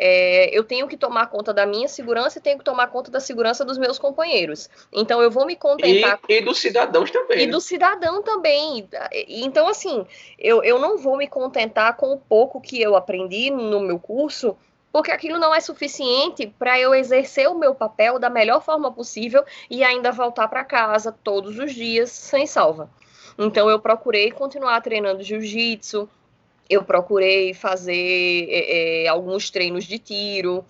é, 0.00 0.56
eu 0.56 0.62
tenho 0.62 0.86
que 0.86 0.96
tomar 0.96 1.26
conta 1.26 1.52
da 1.52 1.66
minha 1.66 1.88
segurança 1.88 2.38
e 2.38 2.40
tenho 2.40 2.56
que 2.56 2.64
tomar 2.64 2.86
conta 2.86 3.10
da 3.10 3.18
segurança 3.18 3.64
dos 3.64 3.76
meus 3.76 3.98
companheiros. 3.98 4.70
Então 4.92 5.20
eu 5.20 5.28
vou 5.28 5.44
me 5.44 5.56
contentar. 5.56 6.20
E, 6.28 6.34
e 6.34 6.40
dos 6.40 6.60
cidadãos 6.60 7.10
também. 7.10 7.42
E 7.42 7.46
né? 7.46 7.52
do 7.52 7.60
cidadão 7.60 8.22
também. 8.22 8.88
Então, 9.26 9.66
assim, 9.66 10.06
eu, 10.38 10.62
eu 10.62 10.78
não 10.78 10.96
vou 10.96 11.16
me 11.16 11.26
contentar 11.26 11.96
com 11.96 12.12
o 12.12 12.16
pouco 12.16 12.60
que 12.60 12.80
eu 12.80 12.94
aprendi 12.94 13.50
no 13.50 13.80
meu 13.80 13.98
curso, 13.98 14.56
porque 14.92 15.10
aquilo 15.10 15.36
não 15.36 15.52
é 15.52 15.60
suficiente 15.60 16.46
para 16.46 16.78
eu 16.78 16.94
exercer 16.94 17.48
o 17.48 17.58
meu 17.58 17.74
papel 17.74 18.20
da 18.20 18.30
melhor 18.30 18.62
forma 18.62 18.92
possível 18.92 19.44
e 19.68 19.82
ainda 19.82 20.12
voltar 20.12 20.46
para 20.46 20.64
casa 20.64 21.10
todos 21.24 21.58
os 21.58 21.74
dias 21.74 22.12
sem 22.12 22.46
salva. 22.46 22.88
Então 23.36 23.68
eu 23.68 23.80
procurei 23.80 24.30
continuar 24.30 24.80
treinando 24.80 25.22
jiu-jitsu, 25.22 26.08
eu 26.68 26.84
procurei 26.84 27.54
fazer 27.54 28.46
é, 28.50 29.04
é, 29.04 29.08
alguns 29.08 29.50
treinos 29.50 29.84
de 29.84 29.98
tiro, 29.98 30.64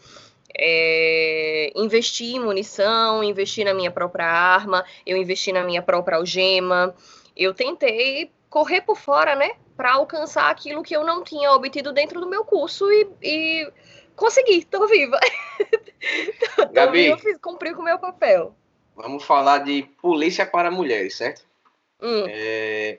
é, 0.57 1.73
investi 1.75 2.37
em 2.37 2.41
munição, 2.41 3.23
investi 3.23 3.65
na 3.65 3.75
minha 3.75 3.91
própria 3.91 4.27
arma, 4.27 4.85
eu 5.07 5.17
investi 5.17 5.53
na 5.53 5.65
minha 5.65 5.83
própria 5.83 6.17
algema. 6.17 6.95
Eu 7.37 7.53
tentei 7.55 8.31
correr 8.49 8.81
por 8.81 8.97
fora, 8.97 9.35
né, 9.35 9.53
para 9.77 9.93
alcançar 9.93 10.51
aquilo 10.51 10.83
que 10.83 10.97
eu 10.97 11.05
não 11.05 11.23
tinha 11.23 11.53
obtido 11.53 11.93
dentro 11.93 12.21
do 12.21 12.29
meu 12.29 12.45
curso 12.45 12.91
e, 12.91 13.09
e 13.23 13.73
consegui, 14.17 14.65
tô 14.65 14.87
viva. 14.87 15.19
tô, 16.57 16.67
Gabi, 16.73 17.07
eu 17.07 17.19
fiz, 17.19 17.39
cumpri 17.39 17.75
com 17.75 17.83
o 17.83 17.85
meu 17.85 17.99
papel. 17.99 18.55
Vamos 18.97 19.23
falar 19.23 19.59
de 19.59 19.83
polícia 20.03 20.45
para 20.45 20.71
mulheres, 20.71 21.17
certo? 21.17 21.43
Hum. 22.01 22.25
É, 22.29 22.99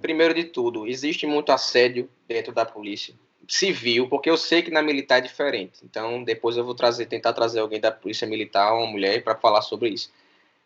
primeiro 0.00 0.34
de 0.34 0.44
tudo, 0.44 0.86
existe 0.86 1.26
muito 1.26 1.52
assédio 1.52 2.08
dentro 2.26 2.52
da 2.52 2.64
polícia 2.64 3.14
civil, 3.48 4.08
porque 4.08 4.28
eu 4.28 4.36
sei 4.36 4.62
que 4.62 4.70
na 4.70 4.82
militar 4.82 5.18
é 5.18 5.22
diferente. 5.22 5.80
Então, 5.84 6.22
depois 6.22 6.56
eu 6.56 6.64
vou 6.64 6.74
trazer, 6.74 7.06
tentar 7.06 7.32
trazer 7.32 7.60
alguém 7.60 7.80
da 7.80 7.92
polícia 7.92 8.26
militar, 8.26 8.74
uma 8.74 8.86
mulher, 8.86 9.22
para 9.22 9.36
falar 9.36 9.62
sobre 9.62 9.90
isso. 9.90 10.12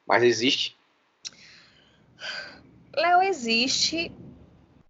Mas 0.06 0.22
existe? 0.22 0.76
Léo, 2.94 3.22
existe 3.22 4.10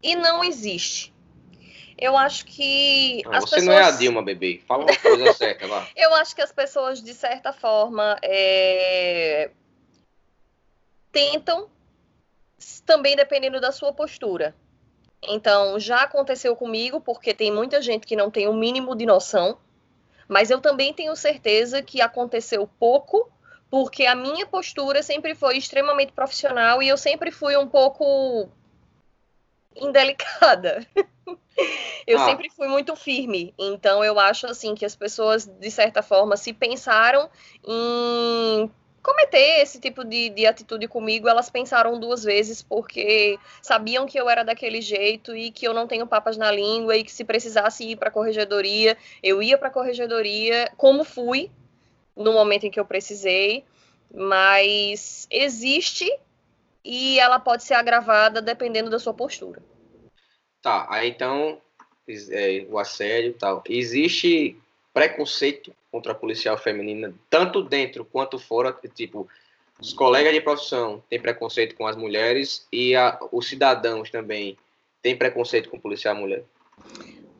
e 0.03 0.16
não 0.16 0.42
existe. 0.42 1.12
Eu 1.98 2.16
acho 2.16 2.46
que. 2.46 3.22
Não, 3.24 3.33
você 3.33 3.57
pessoas... 3.57 3.64
não 3.64 3.72
é 3.74 3.83
a 3.83 3.90
Dilma, 3.90 4.22
bebê. 4.22 4.62
Fala 4.66 4.85
uma 4.85 4.96
coisa 4.96 5.33
certa 5.35 5.66
lá. 5.66 5.87
Eu 5.94 6.14
acho 6.14 6.35
que 6.35 6.40
as 6.40 6.50
pessoas, 6.50 7.03
de 7.03 7.12
certa 7.12 7.53
forma, 7.53 8.18
é... 8.22 9.50
tentam, 11.12 11.68
também 12.84 13.16
dependendo 13.16 13.60
da 13.60 13.72
sua 13.72 13.92
postura. 13.92 14.54
Então, 15.22 15.78
já 15.78 16.02
aconteceu 16.02 16.56
comigo, 16.56 17.00
porque 17.00 17.34
tem 17.34 17.52
muita 17.52 17.82
gente 17.82 18.06
que 18.06 18.16
não 18.16 18.30
tem 18.30 18.48
o 18.48 18.54
mínimo 18.54 18.96
de 18.96 19.04
noção, 19.04 19.58
mas 20.26 20.50
eu 20.50 20.60
também 20.60 20.94
tenho 20.94 21.14
certeza 21.14 21.82
que 21.82 22.00
aconteceu 22.00 22.68
pouco, 22.78 23.30
porque 23.70 24.06
a 24.06 24.14
minha 24.14 24.46
postura 24.46 25.02
sempre 25.02 25.34
foi 25.34 25.56
extremamente 25.56 26.12
profissional 26.12 26.82
e 26.82 26.88
eu 26.88 26.96
sempre 26.96 27.30
fui 27.30 27.56
um 27.56 27.68
pouco 27.68 28.48
indelicada. 29.76 30.86
eu 32.06 32.18
ah. 32.18 32.24
sempre 32.24 32.50
fui 32.50 32.68
muito 32.68 32.96
firme. 32.96 33.54
Então 33.58 34.02
eu 34.04 34.18
acho 34.18 34.46
assim 34.46 34.74
que 34.74 34.84
as 34.84 34.96
pessoas, 34.96 35.46
de 35.46 35.70
certa 35.70 36.02
forma, 36.02 36.36
se 36.36 36.52
pensaram 36.52 37.28
em 37.66 38.70
cometer 39.02 39.62
esse 39.62 39.80
tipo 39.80 40.04
de, 40.04 40.30
de 40.30 40.46
atitude 40.46 40.86
comigo, 40.86 41.28
elas 41.28 41.50
pensaram 41.50 41.98
duas 41.98 42.22
vezes, 42.22 42.62
porque 42.62 43.38
sabiam 43.62 44.06
que 44.06 44.18
eu 44.18 44.28
era 44.28 44.42
daquele 44.44 44.80
jeito 44.80 45.34
e 45.34 45.50
que 45.50 45.66
eu 45.66 45.74
não 45.74 45.86
tenho 45.86 46.06
papas 46.06 46.36
na 46.36 46.50
língua 46.50 46.96
e 46.96 47.04
que 47.04 47.12
se 47.12 47.24
precisasse 47.24 47.84
ir 47.84 47.96
para 47.96 48.08
a 48.08 48.12
corregedoria, 48.12 48.96
eu 49.22 49.42
ia 49.42 49.56
para 49.56 49.68
a 49.68 49.72
corregedoria, 49.72 50.70
como 50.76 51.04
fui 51.04 51.50
no 52.16 52.32
momento 52.32 52.64
em 52.64 52.70
que 52.70 52.78
eu 52.78 52.84
precisei, 52.84 53.64
mas 54.12 55.26
existe 55.30 56.10
e 56.84 57.18
ela 57.18 57.38
pode 57.38 57.62
ser 57.62 57.74
agravada 57.74 58.42
dependendo 58.42 58.90
da 58.90 58.98
sua 58.98 59.14
postura. 59.14 59.62
Tá, 60.62 60.86
aí 60.90 61.08
então 61.08 61.60
é, 62.30 62.66
o 62.68 62.78
assédio 62.78 63.30
e 63.30 63.34
tal. 63.34 63.62
Existe 63.68 64.56
preconceito 65.00 65.72
contra 65.90 66.12
a 66.12 66.14
policial 66.14 66.58
feminina, 66.58 67.14
tanto 67.30 67.62
dentro 67.62 68.04
quanto 68.04 68.38
fora, 68.38 68.76
tipo, 68.94 69.26
os 69.80 69.94
colegas 69.94 70.30
de 70.34 70.42
profissão 70.42 71.02
têm 71.08 71.18
preconceito 71.18 71.74
com 71.74 71.86
as 71.86 71.96
mulheres 71.96 72.66
e 72.70 72.94
a, 72.94 73.18
os 73.32 73.48
cidadãos 73.48 74.10
também 74.10 74.58
têm 75.00 75.16
preconceito 75.16 75.70
com 75.70 75.80
policial 75.80 76.14
mulher? 76.14 76.44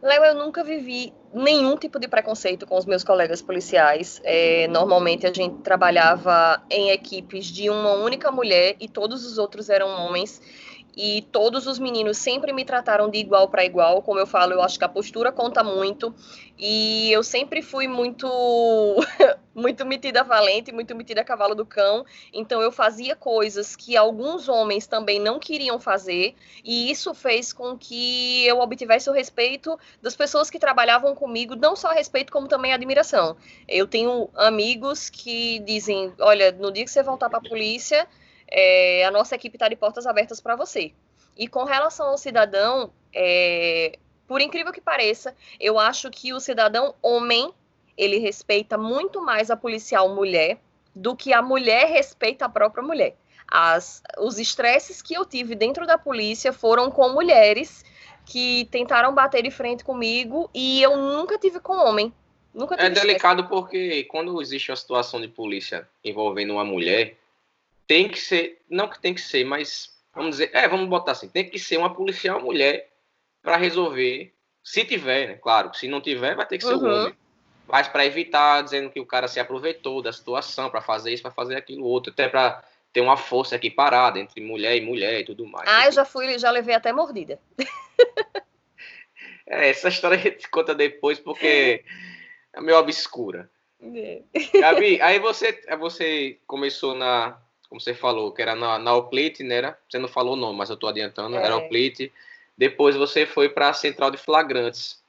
Léo, 0.01 0.25
eu 0.25 0.35
nunca 0.37 0.64
vivi 0.64 1.12
nenhum 1.35 1.77
tipo 1.77 2.01
de 2.01 2.09
preconceito 2.09 2.66
com 2.66 2.79
os 2.79 2.87
meus 2.87 3.05
colegas 3.05 3.42
policiais. 3.42 4.23
É, 4.25 4.66
normalmente 4.68 5.27
a 5.27 5.33
gente 5.33 5.61
trabalhava 5.61 6.62
em 6.70 6.88
equipes 6.88 7.44
de 7.44 7.68
uma 7.68 7.92
única 7.92 8.33
mulher 8.33 8.75
e 8.81 8.88
todos 8.88 9.27
os 9.27 9.37
outros 9.37 9.68
eram 9.68 9.87
homens 10.07 10.40
e 10.96 11.22
todos 11.33 11.66
os 11.66 11.79
meninos 11.79 12.18
sempre 12.18 12.53
me 12.53 12.64
trataram 12.64 13.09
de 13.09 13.18
igual 13.18 13.48
para 13.48 13.64
igual. 13.64 14.03
Como 14.03 14.18
eu 14.18 14.26
falo, 14.26 14.53
eu 14.53 14.62
acho 14.62 14.79
que 14.79 14.85
a 14.85 14.88
postura 14.88 15.33
conta 15.33 15.62
muito 15.62 16.14
e 16.59 17.11
eu 17.12 17.22
sempre 17.22 17.62
fui 17.62 17.88
muito 17.88 18.26
muito 19.55 19.85
metida 19.85 20.22
valente, 20.22 20.72
muito 20.72 20.94
metida 20.94 21.24
cavalo 21.24 21.55
do 21.55 21.64
cão. 21.66 22.05
Então 22.33 22.61
eu 22.61 22.70
fazia 22.72 23.16
coisas 23.16 23.74
que 23.76 23.96
alguns 23.96 24.48
homens 24.48 24.87
também 24.87 25.18
não 25.18 25.38
queriam 25.38 25.79
fazer 25.79 26.35
e 26.64 26.90
isso 26.90 27.14
fez 27.14 27.53
com 27.53 27.76
que 27.76 28.46
eu 28.46 28.61
obtivesse 28.61 29.09
o 29.09 29.12
respeito 29.12 29.79
das 30.03 30.16
pessoas 30.16 30.50
que 30.50 30.59
trabalhavam 30.59 31.14
comigo, 31.14 31.55
não 31.55 31.74
só 31.74 31.90
respeito 31.92 32.33
como 32.33 32.48
também 32.48 32.72
admiração. 32.72 33.37
Eu 33.68 33.87
tenho 33.87 34.29
amigos 34.35 35.11
que 35.11 35.59
dizem, 35.61 36.12
olha, 36.20 36.53
no 36.53 36.72
dia 36.72 36.85
que 36.85 36.90
você 36.90 37.03
voltar 37.03 37.29
para 37.29 37.38
a 37.38 37.48
polícia, 37.48 38.07
é, 38.51 39.05
a 39.05 39.11
nossa 39.11 39.35
equipe 39.35 39.57
está 39.57 39.69
de 39.69 39.77
portas 39.77 40.07
abertas 40.07 40.41
para 40.41 40.57
você. 40.57 40.93
E 41.37 41.47
com 41.47 41.65
relação 41.65 42.09
ao 42.09 42.19
cidadão, 42.19 42.93
é, 43.15 43.99
por 44.27 44.41
incrível 44.41 44.73
que 44.73 44.81
pareça, 44.81 45.35
eu 45.59 45.79
acho 45.79 46.11
que 46.11 46.33
o 46.33 46.41
cidadão 46.41 46.95
homem 47.03 47.53
ele 47.97 48.19
respeita 48.19 48.79
muito 48.79 49.23
mais 49.23 49.51
a 49.51 49.57
policial 49.57 50.15
mulher 50.15 50.59
do 50.95 51.15
que 51.15 51.33
a 51.33 51.43
mulher 51.43 51.89
respeita 51.89 52.47
a 52.47 52.49
própria 52.49 52.83
mulher. 52.83 53.15
As, 53.47 54.03
os 54.19 54.39
estresses 54.39 55.03
que 55.03 55.15
eu 55.15 55.25
tive 55.25 55.55
dentro 55.55 55.87
da 55.87 55.99
polícia 55.99 56.53
foram 56.53 56.91
com 56.91 57.11
mulheres 57.11 57.85
que 58.25 58.69
tentaram 58.71 59.13
bater 59.15 59.43
de 59.43 59.51
frente 59.51 59.83
comigo 59.83 60.49
e 60.55 60.81
eu 60.81 60.97
nunca 60.97 61.39
tive 61.39 61.59
com 61.59 61.73
homem. 61.73 62.13
Nunca 62.55 62.75
é 62.79 62.91
delicado 62.91 63.49
porque 63.49 64.05
quando 64.05 64.41
existe 64.41 64.71
uma 64.71 64.77
situação 64.77 65.21
de 65.21 65.29
polícia 65.29 65.89
envolvendo 66.05 66.53
uma 66.53 66.65
mulher, 66.65 67.17
tem 67.90 68.09
que 68.09 68.20
ser, 68.20 68.62
não 68.70 68.87
que 68.87 69.00
tem 69.00 69.12
que 69.12 69.20
ser, 69.20 69.44
mas 69.44 70.00
vamos 70.14 70.37
dizer, 70.37 70.50
é, 70.53 70.68
vamos 70.68 70.88
botar 70.88 71.11
assim, 71.11 71.29
tem 71.29 71.50
que 71.50 71.59
ser 71.59 71.76
uma 71.76 71.92
policial 71.92 72.40
mulher 72.40 72.88
para 73.42 73.57
resolver, 73.57 74.33
se 74.62 74.85
tiver, 74.85 75.26
né? 75.26 75.35
Claro, 75.35 75.74
se 75.74 75.88
não 75.88 76.00
tiver, 76.00 76.37
vai 76.37 76.46
ter 76.46 76.59
que 76.59 76.64
ser 76.64 76.74
uhum. 76.74 76.85
o 76.85 76.94
homem. 76.94 77.14
Mas 77.66 77.88
para 77.88 78.07
evitar 78.07 78.62
dizendo 78.62 78.90
que 78.90 79.00
o 79.00 79.07
cara 79.07 79.26
se 79.26 79.40
aproveitou 79.40 80.00
da 80.00 80.12
situação 80.12 80.70
para 80.70 80.81
fazer 80.81 81.12
isso, 81.12 81.24
para 81.24 81.33
fazer 81.33 81.57
aquilo 81.57 81.85
outro, 81.85 82.12
até 82.12 82.29
para 82.29 82.62
ter 82.92 83.00
uma 83.00 83.16
força 83.16 83.57
aqui 83.57 83.68
parada 83.68 84.20
entre 84.20 84.40
mulher 84.40 84.76
e 84.76 84.83
mulher 84.83 85.22
e 85.22 85.24
tudo 85.24 85.44
mais. 85.44 85.68
Ah, 85.68 85.87
eu 85.87 85.92
já 85.92 86.05
fui, 86.05 86.38
já 86.38 86.53
levei 86.53 86.76
até 86.76 86.92
mordida. 86.92 87.40
é, 89.48 89.68
essa 89.68 89.88
história 89.88 90.16
a 90.16 90.20
gente 90.20 90.48
conta 90.48 90.76
depois 90.76 91.18
porque 91.18 91.85
é 92.53 92.61
meio 92.61 92.79
obscura. 92.79 93.50
É. 93.83 94.22
Gabi, 94.61 95.03
aí 95.03 95.18
você, 95.18 95.61
você 95.76 96.38
começou 96.46 96.94
na 96.94 97.37
como 97.70 97.80
você 97.80 97.94
falou, 97.94 98.33
que 98.33 98.42
era 98.42 98.56
na, 98.56 98.78
na 98.80 98.94
Oplit, 98.94 99.44
né? 99.44 99.54
Era? 99.54 99.78
Você 99.88 99.98
não 99.98 100.09
falou 100.09 100.35
o 100.35 100.37
nome, 100.37 100.59
mas 100.59 100.68
eu 100.68 100.74
estou 100.74 100.90
adiantando, 100.90 101.37
é. 101.37 101.44
era 101.44 101.56
Oplit. 101.56 102.12
Depois 102.59 102.96
você 102.96 103.24
foi 103.24 103.48
para 103.48 103.68
a 103.68 103.72
Central 103.72 104.11
de 104.11 104.18
Flagrantes. 104.18 105.00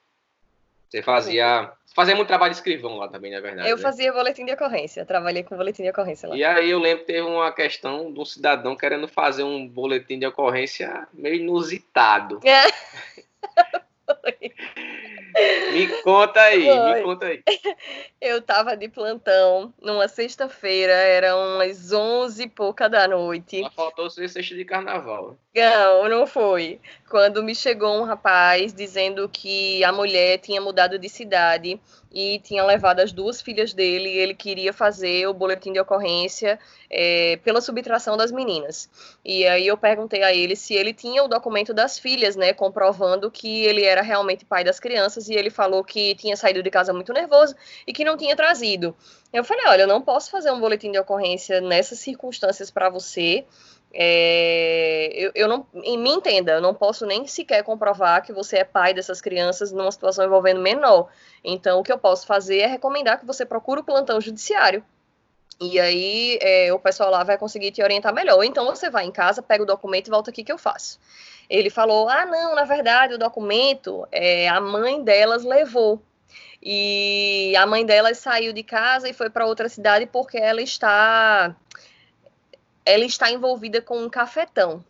Você 0.87 1.01
fazia. 1.01 1.71
Fazia 1.93 2.15
muito 2.15 2.29
trabalho 2.29 2.51
de 2.51 2.57
escrivão 2.57 2.95
lá 2.97 3.09
também, 3.09 3.31
na 3.31 3.41
verdade. 3.41 3.67
Eu 3.67 3.75
né? 3.75 3.81
fazia 3.81 4.13
boletim 4.13 4.45
de 4.45 4.53
ocorrência, 4.53 5.05
trabalhei 5.05 5.43
com 5.43 5.57
boletim 5.57 5.83
de 5.83 5.89
ocorrência 5.89 6.29
lá. 6.29 6.37
E 6.37 6.43
aí 6.43 6.69
eu 6.69 6.79
lembro 6.79 6.99
que 6.99 7.11
teve 7.11 7.27
uma 7.27 7.51
questão 7.51 8.13
de 8.13 8.17
um 8.17 8.23
cidadão 8.23 8.77
querendo 8.77 9.09
fazer 9.09 9.43
um 9.43 9.67
boletim 9.67 10.17
de 10.17 10.25
ocorrência 10.25 11.05
meio 11.11 11.35
inusitado. 11.35 12.39
É. 12.45 12.63
Me 15.71 15.87
conta 16.01 16.41
aí, 16.41 16.65
Foi. 16.65 16.93
me 16.93 17.03
conta 17.03 17.25
aí. 17.27 17.43
Eu 18.19 18.41
tava 18.41 18.75
de 18.75 18.87
plantão 18.87 19.73
numa 19.81 20.07
sexta-feira, 20.07 20.93
eram 20.93 21.55
umas 21.55 21.91
onze 21.91 22.43
e 22.43 22.49
pouca 22.49 22.87
da 22.89 23.07
noite. 23.07 23.61
Só 23.61 23.71
faltou 23.71 24.09
ser 24.09 24.29
sexta 24.29 24.55
de 24.55 24.65
carnaval. 24.65 25.37
Não, 25.53 26.07
não 26.07 26.25
foi. 26.25 26.79
Quando 27.09 27.43
me 27.43 27.53
chegou 27.53 27.99
um 27.99 28.03
rapaz 28.05 28.73
dizendo 28.73 29.27
que 29.27 29.83
a 29.83 29.91
mulher 29.91 30.37
tinha 30.37 30.61
mudado 30.61 30.97
de 30.97 31.09
cidade 31.09 31.77
e 32.09 32.39
tinha 32.39 32.63
levado 32.63 33.01
as 33.01 33.11
duas 33.11 33.41
filhas 33.41 33.73
dele 33.73 34.07
e 34.09 34.17
ele 34.17 34.33
queria 34.33 34.71
fazer 34.71 35.27
o 35.27 35.33
boletim 35.33 35.73
de 35.73 35.79
ocorrência 35.79 36.57
é, 36.89 37.35
pela 37.43 37.59
subtração 37.59 38.15
das 38.15 38.31
meninas. 38.31 38.89
E 39.25 39.45
aí 39.45 39.67
eu 39.67 39.77
perguntei 39.77 40.23
a 40.23 40.33
ele 40.33 40.55
se 40.55 40.73
ele 40.73 40.93
tinha 40.93 41.21
o 41.21 41.27
documento 41.27 41.73
das 41.73 41.99
filhas, 41.99 42.37
né, 42.37 42.53
comprovando 42.53 43.29
que 43.29 43.65
ele 43.65 43.83
era 43.83 44.01
realmente 44.01 44.45
pai 44.45 44.63
das 44.63 44.79
crianças 44.79 45.27
e 45.27 45.33
ele 45.33 45.49
falou 45.49 45.83
que 45.83 46.15
tinha 46.15 46.37
saído 46.37 46.63
de 46.63 46.69
casa 46.69 46.93
muito 46.93 47.11
nervoso 47.11 47.55
e 47.85 47.91
que 47.91 48.05
não 48.05 48.15
tinha 48.15 48.37
trazido. 48.37 48.95
Eu 49.33 49.43
falei, 49.43 49.65
olha, 49.67 49.81
eu 49.81 49.87
não 49.87 50.01
posso 50.01 50.31
fazer 50.31 50.49
um 50.51 50.61
boletim 50.61 50.91
de 50.93 50.99
ocorrência 50.99 51.59
nessas 51.59 51.99
circunstâncias 51.99 52.71
para 52.71 52.89
você. 52.89 53.45
É, 53.93 55.09
eu, 55.13 55.31
eu 55.35 55.47
não, 55.47 55.67
me 55.73 56.09
entenda, 56.09 56.53
eu 56.53 56.61
não 56.61 56.73
posso 56.73 57.05
nem 57.05 57.27
sequer 57.27 57.63
comprovar 57.63 58.23
que 58.23 58.31
você 58.31 58.57
é 58.57 58.63
pai 58.63 58.93
dessas 58.93 59.19
crianças 59.19 59.71
numa 59.71 59.91
situação 59.91 60.25
envolvendo 60.25 60.61
menor. 60.61 61.09
Então, 61.43 61.79
o 61.79 61.83
que 61.83 61.91
eu 61.91 61.97
posso 61.97 62.25
fazer 62.25 62.59
é 62.59 62.67
recomendar 62.67 63.19
que 63.19 63.25
você 63.25 63.45
procure 63.45 63.81
o 63.81 63.83
plantão 63.83 64.21
judiciário. 64.21 64.83
E 65.59 65.79
aí, 65.79 66.39
é, 66.41 66.73
o 66.73 66.79
pessoal 66.79 67.11
lá 67.11 67.23
vai 67.23 67.37
conseguir 67.37 67.71
te 67.71 67.83
orientar 67.83 68.13
melhor. 68.13 68.43
Então, 68.43 68.65
você 68.65 68.89
vai 68.89 69.05
em 69.05 69.11
casa, 69.11 69.41
pega 69.41 69.63
o 69.63 69.67
documento 69.67 70.07
e 70.07 70.11
volta 70.11 70.31
aqui 70.31 70.43
que 70.43 70.51
eu 70.51 70.57
faço. 70.57 70.99
Ele 71.49 71.69
falou: 71.69 72.09
Ah, 72.09 72.25
não, 72.25 72.55
na 72.55 72.63
verdade, 72.63 73.13
o 73.13 73.17
documento 73.17 74.07
é, 74.11 74.47
a 74.47 74.61
mãe 74.61 75.03
delas 75.03 75.43
levou. 75.43 76.01
E 76.63 77.53
a 77.57 77.65
mãe 77.65 77.85
delas 77.85 78.19
saiu 78.19 78.53
de 78.53 78.63
casa 78.63 79.09
e 79.09 79.13
foi 79.13 79.29
para 79.29 79.45
outra 79.45 79.67
cidade 79.67 80.05
porque 80.05 80.37
ela 80.37 80.61
está 80.61 81.55
ela 82.85 83.05
está 83.05 83.31
envolvida 83.31 83.81
com 83.81 83.97
um 83.99 84.09
cafetão. 84.09 84.83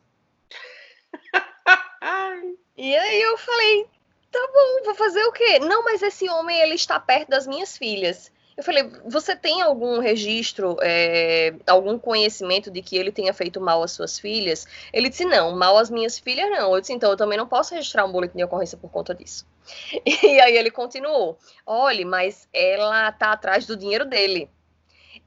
e 2.78 2.96
aí 2.96 3.22
eu 3.22 3.38
falei, 3.38 3.88
tá 4.32 4.40
bom, 4.54 4.86
vou 4.86 4.96
fazer 4.96 5.24
o 5.26 5.32
quê? 5.32 5.60
Não, 5.60 5.84
mas 5.84 6.02
esse 6.02 6.30
homem 6.30 6.60
ele 6.60 6.76
está 6.76 7.00
perto 7.00 7.30
das 7.30 7.46
minhas 7.46 7.78
filhas. 7.78 8.32
Eu 8.56 8.64
falei, 8.64 8.84
você 9.06 9.36
tem 9.36 9.62
algum 9.62 10.00
registro, 10.00 10.78
é, 10.82 11.54
algum 11.66 11.98
conhecimento 11.98 12.70
de 12.70 12.82
que 12.82 12.98
ele 12.98 13.12
tenha 13.12 13.34
feito 13.34 13.62
mal 13.62 13.82
às 13.82 13.92
suas 13.92 14.20
filhas? 14.20 14.68
Ele 14.94 15.10
disse, 15.10 15.26
não, 15.26 15.56
mal 15.56 15.78
às 15.78 15.90
minhas 15.90 16.20
filhas 16.20 16.50
não. 16.50 16.74
Eu 16.76 16.82
disse, 16.82 16.94
então 16.94 17.10
eu 17.10 17.18
também 17.18 17.38
não 17.38 17.48
posso 17.48 17.74
registrar 17.74 18.06
um 18.06 18.12
boletim 18.12 18.38
de 18.38 18.44
ocorrência 18.44 18.78
por 18.78 18.90
conta 18.92 19.16
disso. 19.16 19.48
E 20.06 20.40
aí 20.40 20.58
ele 20.58 20.70
continuou, 20.70 21.38
olhe, 21.66 22.04
mas 22.04 22.48
ela 22.54 23.12
tá 23.12 23.32
atrás 23.32 23.66
do 23.66 23.76
dinheiro 23.76 24.06
dele 24.06 24.50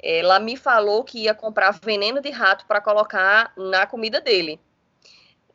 ela 0.04 0.38
me 0.38 0.54
falou 0.54 1.02
que 1.02 1.20
ia 1.20 1.34
comprar 1.34 1.72
veneno 1.82 2.20
de 2.20 2.30
rato 2.30 2.66
para 2.66 2.80
colocar 2.80 3.52
na 3.56 3.86
comida 3.86 4.20
dele. 4.20 4.60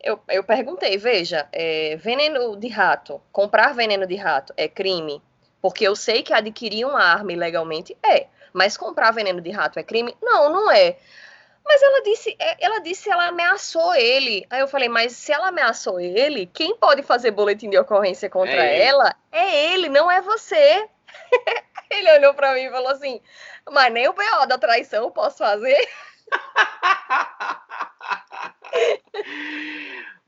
eu, 0.02 0.20
eu 0.28 0.44
perguntei, 0.44 0.98
veja, 0.98 1.48
é, 1.52 1.96
veneno 1.98 2.56
de 2.58 2.68
rato, 2.68 3.22
comprar 3.32 3.74
veneno 3.76 4.08
de 4.08 4.16
rato 4.16 4.52
é 4.58 4.68
crime? 4.68 5.22
Porque 5.62 5.86
eu 5.86 5.96
sei 5.96 6.24
que 6.24 6.34
adquirir 6.34 6.86
uma 6.86 7.04
arma 7.04 7.32
ilegalmente 7.34 7.96
é, 8.04 8.28
mas 8.52 8.76
comprar 8.76 9.12
veneno 9.12 9.40
de 9.42 9.52
rato 9.52 9.78
é 9.78 9.84
crime? 9.84 10.16
Não, 10.22 10.50
não 10.50 10.72
é. 10.72 10.98
Mas 11.64 11.84
ela 11.84 12.02
disse, 12.02 12.36
é, 12.40 12.66
ela 12.66 12.80
disse, 12.80 13.12
ela 13.12 13.28
ameaçou 13.28 13.94
ele. 13.94 14.48
Aí 14.50 14.60
eu 14.60 14.68
falei, 14.68 14.90
mas 14.90 15.12
se 15.12 15.32
ela 15.32 15.50
ameaçou 15.50 16.00
ele, 16.00 16.48
quem 16.48 16.76
pode 16.76 17.04
fazer 17.04 17.30
boletim 17.30 17.70
de 17.70 17.78
ocorrência 17.78 18.28
contra 18.28 18.66
é 18.66 18.82
ela 18.88 19.16
é 19.32 19.74
ele, 19.74 19.90
não 19.90 20.10
é 20.10 20.20
você. 20.20 20.88
ele 21.92 22.18
olhou 22.18 22.34
para 22.34 22.54
mim 22.54 22.62
e 22.62 22.72
falou 22.72 22.90
assim: 22.90 23.22
Mas 23.70 23.92
nem 23.92 24.08
o 24.08 24.14
BO 24.14 24.46
da 24.48 24.58
traição 24.58 25.04
eu 25.06 25.12
posso 25.12 25.40
fazer. 25.40 25.78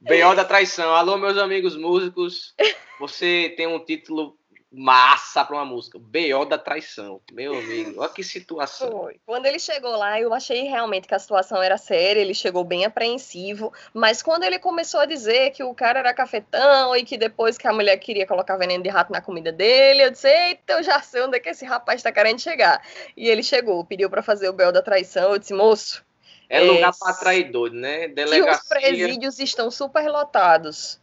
BO 0.02 0.36
da 0.36 0.44
traição. 0.44 0.94
Alô, 0.96 1.18
meus 1.18 1.38
amigos 1.38 1.78
músicos. 1.78 2.56
Você 3.00 3.54
tem 3.56 3.68
um 3.68 3.80
título 3.84 4.38
massa 4.72 5.44
para 5.44 5.58
uma 5.58 5.66
música. 5.66 6.00
BO 6.00 6.46
da 6.46 6.58
traição. 6.58 7.20
Meu 7.32 7.58
amigo, 7.58 8.00
olha 8.00 8.10
que 8.10 8.24
situação. 8.24 8.90
Foi. 8.90 9.20
Quando 9.26 9.46
ele 9.46 9.60
chegou 9.60 9.92
lá, 9.98 10.20
eu 10.20 10.34
achei 10.34 10.64
realmente 10.64 11.08
que 11.08 11.14
a 11.14 11.20
situação 11.20 11.62
era 11.62 11.78
séria, 11.78 12.22
ele 12.22 12.34
chegou 12.34 12.64
bem 12.64 12.86
apreensivo, 12.86 13.74
mas 13.94 14.22
quando 14.22 14.44
ele 14.44 14.58
começou 14.58 15.02
a 15.02 15.06
dizer 15.06 15.52
que 15.52 15.64
o 15.64 15.74
cara 15.74 16.00
era 16.00 16.14
cafetão 16.14 16.96
e 16.96 17.04
que 17.04 17.18
depois 17.18 17.58
que 17.58 17.68
a 17.68 17.74
mulher 17.74 17.98
queria 17.98 18.26
colocar 18.26 18.56
veneno 18.56 18.84
de 18.84 18.90
rato 18.90 19.12
na 19.12 19.22
comida 19.22 19.52
dele, 19.52 20.04
eu 20.04 20.12
disse, 20.12 20.30
eita, 20.30 20.74
eu 20.74 20.84
já 20.84 21.02
sei 21.02 21.24
onde 21.24 21.36
é 21.36 21.40
que 21.40 21.50
esse 21.50 21.66
rapaz 21.66 22.00
está 22.00 22.12
querendo 22.12 22.40
chegar. 22.40 22.82
E 23.18 23.28
ele 23.28 23.44
chegou, 23.44 23.84
pediu 23.84 24.10
para 24.10 24.24
fazer 24.24 24.48
o 24.48 24.54
BO 24.54 24.72
da 24.72 24.82
traição, 24.82 25.34
eu 25.34 25.38
disse, 25.38 25.54
moço... 25.54 26.04
É 26.50 26.60
lugar 26.60 26.92
para 27.00 27.14
traidor, 27.14 27.72
né? 27.72 28.10
Delegacia... 28.10 28.44
Que 28.44 28.52
os 28.52 28.68
presídios 28.68 29.40
estão 29.40 29.72
super 29.72 30.10
lotados 30.10 31.01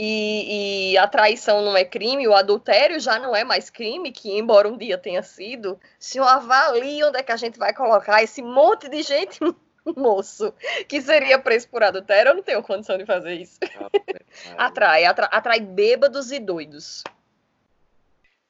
e, 0.00 0.92
e, 0.92 0.96
a 0.96 1.08
traição 1.08 1.60
não 1.60 1.76
é 1.76 1.84
crime, 1.84 2.28
o 2.28 2.32
adultério 2.32 3.00
já 3.00 3.18
não 3.18 3.34
é 3.34 3.42
mais 3.42 3.68
crime, 3.68 4.12
que 4.12 4.30
embora 4.30 4.68
um 4.68 4.76
dia 4.76 4.96
tenha 4.96 5.24
sido, 5.24 5.76
se 5.98 6.18
eu 6.18 6.24
avalio 6.24 7.08
onde 7.08 7.18
é 7.18 7.22
que 7.24 7.32
a 7.32 7.36
gente 7.36 7.58
vai 7.58 7.74
colocar 7.74 8.22
esse 8.22 8.40
monte 8.40 8.88
de 8.88 9.02
gente, 9.02 9.40
moço, 9.96 10.54
que 10.86 11.02
seria 11.02 11.36
preso 11.40 11.68
por 11.68 11.82
adultério, 11.82 12.30
eu 12.30 12.36
não 12.36 12.44
tenho 12.44 12.62
condição 12.62 12.96
de 12.96 13.04
fazer 13.04 13.34
isso. 13.34 13.58
atrai, 14.56 15.04
atrai, 15.04 15.28
atrai 15.32 15.58
bêbados 15.58 16.30
e 16.30 16.38
doidos. 16.38 17.02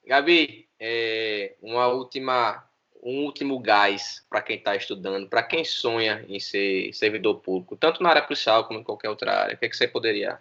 Gabi, 0.07 0.69
é, 0.79 1.55
uma 1.63 1.87
última, 1.87 2.63
um 3.03 3.25
último 3.25 3.59
gás 3.59 4.23
para 4.29 4.43
quem 4.43 4.57
está 4.57 4.77
estudando, 4.77 5.27
para 5.27 5.43
quem 5.43 5.65
sonha 5.65 6.27
em 6.29 6.39
ser 6.39 6.93
servidor 6.93 7.37
público, 7.37 7.75
tanto 7.75 8.03
na 8.03 8.11
área 8.11 8.23
policial 8.23 8.67
como 8.67 8.81
em 8.81 8.85
qualquer 8.85 9.09
outra 9.09 9.45
área, 9.45 9.55
o 9.55 9.59
que, 9.59 9.65
é 9.65 9.69
que 9.71 9.77
você 9.79 9.89
poderia 9.89 10.39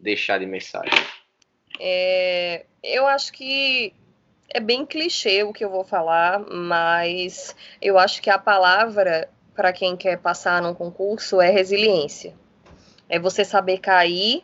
deixar 0.00 0.38
de 0.38 0.46
mensagem? 0.46 0.92
É, 1.78 2.64
eu 2.82 3.06
acho 3.06 3.32
que 3.32 3.92
é 4.48 4.60
bem 4.60 4.84
clichê 4.84 5.42
o 5.42 5.52
que 5.52 5.64
eu 5.64 5.70
vou 5.70 5.84
falar, 5.84 6.40
mas 6.40 7.54
eu 7.80 7.98
acho 7.98 8.20
que 8.20 8.30
a 8.30 8.38
palavra 8.38 9.30
para 9.54 9.72
quem 9.72 9.96
quer 9.96 10.18
passar 10.18 10.62
num 10.62 10.74
concurso 10.74 11.40
é 11.40 11.50
resiliência. 11.50 12.34
É 13.08 13.18
você 13.18 13.44
saber 13.44 13.78
cair 13.78 14.42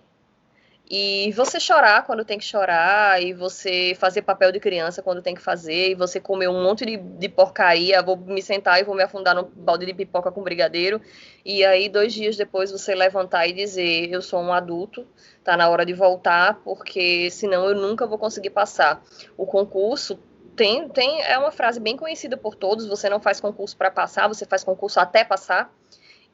e 0.88 1.32
você 1.32 1.58
chorar 1.58 2.04
quando 2.06 2.24
tem 2.24 2.38
que 2.38 2.44
chorar, 2.44 3.20
e 3.20 3.32
você 3.32 3.96
fazer 3.98 4.22
papel 4.22 4.52
de 4.52 4.60
criança 4.60 5.02
quando 5.02 5.20
tem 5.20 5.34
que 5.34 5.42
fazer, 5.42 5.90
e 5.90 5.94
você 5.94 6.20
comer 6.20 6.48
um 6.48 6.62
monte 6.62 6.86
de, 6.86 6.96
de 6.96 7.28
porcaria, 7.28 8.00
vou 8.02 8.16
me 8.16 8.40
sentar 8.40 8.80
e 8.80 8.84
vou 8.84 8.94
me 8.94 9.02
afundar 9.02 9.34
no 9.34 9.44
balde 9.44 9.84
de 9.84 9.92
pipoca 9.92 10.30
com 10.30 10.42
brigadeiro, 10.42 11.00
e 11.44 11.64
aí 11.64 11.88
dois 11.88 12.12
dias 12.12 12.36
depois 12.36 12.70
você 12.70 12.94
levantar 12.94 13.48
e 13.48 13.52
dizer, 13.52 14.12
eu 14.12 14.22
sou 14.22 14.40
um 14.40 14.52
adulto, 14.52 15.04
tá 15.42 15.56
na 15.56 15.68
hora 15.68 15.84
de 15.84 15.92
voltar, 15.92 16.60
porque 16.62 17.30
senão 17.30 17.68
eu 17.68 17.74
nunca 17.74 18.06
vou 18.06 18.18
conseguir 18.18 18.50
passar. 18.50 19.02
O 19.36 19.44
concurso 19.44 20.18
tem, 20.54 20.88
tem 20.88 21.20
é 21.22 21.36
uma 21.36 21.50
frase 21.50 21.80
bem 21.80 21.96
conhecida 21.96 22.36
por 22.36 22.54
todos, 22.54 22.86
você 22.86 23.10
não 23.10 23.20
faz 23.20 23.40
concurso 23.40 23.76
para 23.76 23.90
passar, 23.90 24.28
você 24.28 24.46
faz 24.46 24.64
concurso 24.64 24.98
até 24.98 25.24
passar, 25.24 25.70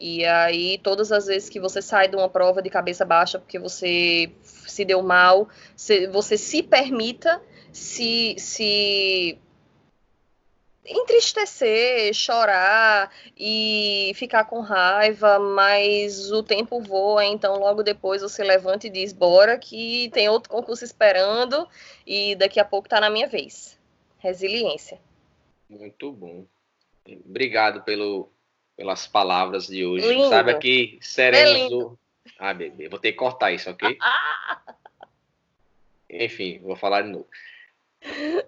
e 0.04 0.24
aí, 0.24 0.78
todas 0.78 1.12
as 1.12 1.26
vezes 1.26 1.48
que 1.48 1.60
você 1.60 1.80
sai 1.80 2.08
de 2.08 2.16
uma 2.16 2.28
prova 2.28 2.60
de 2.60 2.68
cabeça 2.68 3.04
baixa 3.04 3.38
porque 3.38 3.56
você 3.56 4.32
se 4.42 4.84
deu 4.84 5.00
mal, 5.00 5.48
você 6.10 6.36
se 6.36 6.60
permita 6.60 7.40
se, 7.70 8.34
se 8.36 9.38
entristecer, 10.84 12.12
chorar 12.14 13.12
e 13.38 14.10
ficar 14.16 14.46
com 14.46 14.58
raiva, 14.58 15.38
mas 15.38 16.32
o 16.32 16.42
tempo 16.42 16.80
voa, 16.80 17.24
então 17.24 17.60
logo 17.60 17.84
depois 17.84 18.22
você 18.22 18.42
levanta 18.42 18.88
e 18.88 18.90
diz: 18.90 19.12
bora, 19.12 19.56
que 19.56 20.10
tem 20.12 20.28
outro 20.28 20.50
concurso 20.50 20.84
esperando 20.84 21.64
e 22.04 22.34
daqui 22.34 22.58
a 22.58 22.64
pouco 22.64 22.88
tá 22.88 23.00
na 23.00 23.08
minha 23.08 23.28
vez. 23.28 23.78
Resiliência. 24.18 24.98
Muito 25.70 26.10
bom. 26.10 26.44
Obrigado 27.24 27.82
pelo, 27.82 28.31
pelas 28.82 29.06
palavras 29.06 29.68
de 29.68 29.86
hoje. 29.86 30.08
Lindo. 30.08 30.28
Saiba 30.28 30.54
que 30.54 30.98
seremos 31.00 31.72
é. 31.72 31.96
Ah, 32.36 32.52
bebê, 32.52 32.88
vou 32.88 32.98
ter 32.98 33.12
que 33.12 33.18
cortar 33.18 33.52
isso, 33.52 33.70
ok? 33.70 33.96
Enfim, 36.10 36.58
vou 36.60 36.74
falar 36.74 37.02
de 37.02 37.10
novo. 37.10 37.28